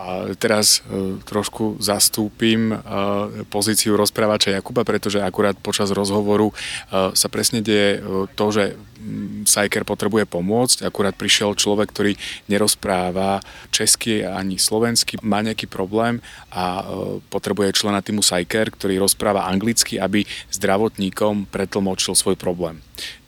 [0.02, 7.30] a teraz uh, trošku zastúpim uh, pozíciu rozprávača Jakuba, pretože akurát počas rozhovoru uh, sa
[7.30, 8.02] presne deje
[8.34, 10.82] to, že um, Sajker potrebuje pomôcť.
[10.82, 12.12] Akurát prišiel človek, ktorý
[12.50, 13.38] nerozpráva
[13.70, 16.18] česky ani slovensky, má nejaký problém
[16.50, 16.82] a
[17.30, 22.82] potrebuje člena týmu Sajker, ktorý rozpráva anglicky, aby zdravotníkom pretlmočil svoj problém.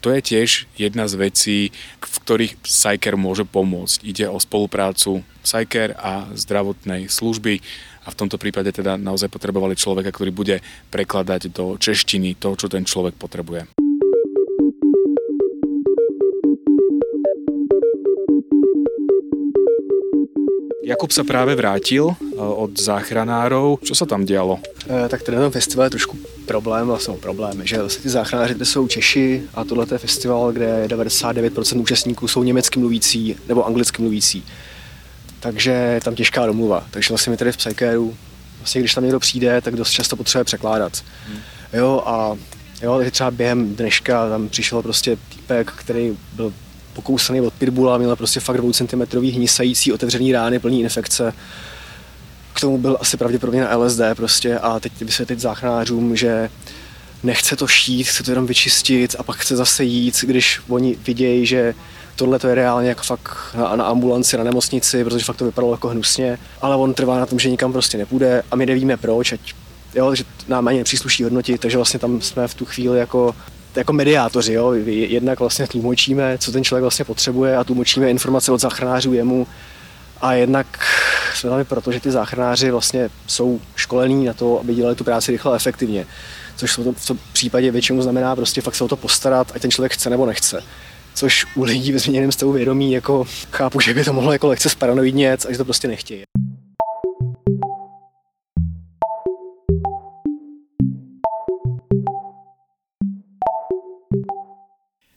[0.05, 1.59] To je tiež jedna z vecí,
[1.97, 4.05] v ktorých Psyker môže pomôcť.
[4.05, 7.65] Ide o spoluprácu Psyker a zdravotnej služby
[8.05, 10.61] a v tomto prípade teda naozaj potrebovali človeka, ktorý bude
[10.93, 13.84] prekladať do češtiny to, čo ten človek potrebuje.
[20.85, 23.81] Jakub sa práve vrátil eh, od záchranárov.
[23.81, 24.61] Čo sa tam dialo?
[24.85, 28.89] E, tak ten festival je trošku problém, vlastně problém, že vlastně ty záchranáři to jsou
[28.89, 34.45] Češi a tohle je festival, kde 99% účastníků jsou německy mluvící nebo anglicky mluvící.
[35.41, 36.85] Takže je tam těžká domluva.
[36.91, 38.17] Takže vlastně my tady v Psykéru,
[38.59, 41.05] vlastně když tam někdo přijde, tak dost často potřebuje překládat.
[41.29, 41.39] Hmm.
[41.73, 42.37] Jo a
[42.83, 46.53] jo, třeba během dneška tam přišel prostě týpek, který byl
[46.95, 51.33] pokousaný od pitbulla, měl prostě fakt 2 cm hnisající otevřený rány, plný infekce.
[52.53, 56.51] K tomu byl asi pravděpodobně na LSD prostě a teď vysvětlit záchranářům, že
[57.23, 61.47] nechce to šít, chce to jenom vyčistit a pak chce zase jít, když oni vidějí,
[61.47, 61.75] že
[62.17, 65.75] tohle to je reálně jako fakt na, na ambulanci, na nemocnici, protože fakt to vypadalo
[65.75, 69.33] jako hnusně, ale on trvá na tom, že nikam prostě nepůjde a my nevíme proč,
[69.33, 69.41] ať
[69.95, 73.35] jo, že nám ani nepřísluší hodnotit, takže vlastně tam jsme v tu chvíli jako
[73.77, 74.73] jako mediátoři, jo?
[74.87, 79.47] jednak vlastně tlumočíme, co ten člověk vlastně potřebuje a tlumočíme informace od záchranářů jemu
[80.21, 80.67] a jednak
[81.35, 85.33] jsme tam proto, že ty záchranáři vlastně jsou školení na to, aby dělali tu práci
[85.33, 86.07] rychle a efektivně.
[86.57, 89.93] Což v tom, případě většinou znamená prostě fakt se o to postarat, ať ten člověk
[89.93, 90.63] chce nebo nechce.
[91.15, 94.69] Což u lidí ve změněném stavu vědomí jako chápu, že by to mohlo jako lehce
[95.49, 96.25] a že to prostě nechtějí.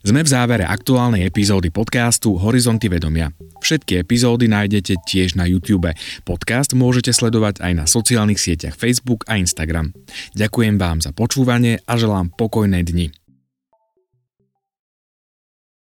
[0.08, 3.28] Sme v závere aktuálnej epizódy podcastu Horizonty vedomia.
[3.60, 5.92] Všetky epizódy nájdete tiež na YouTube.
[6.24, 9.92] Podcast môžete sledovať aj na sociálnych sieťach Facebook a Instagram.
[10.32, 13.27] Ďakujem vám za počúvanie a želám pokojné dni.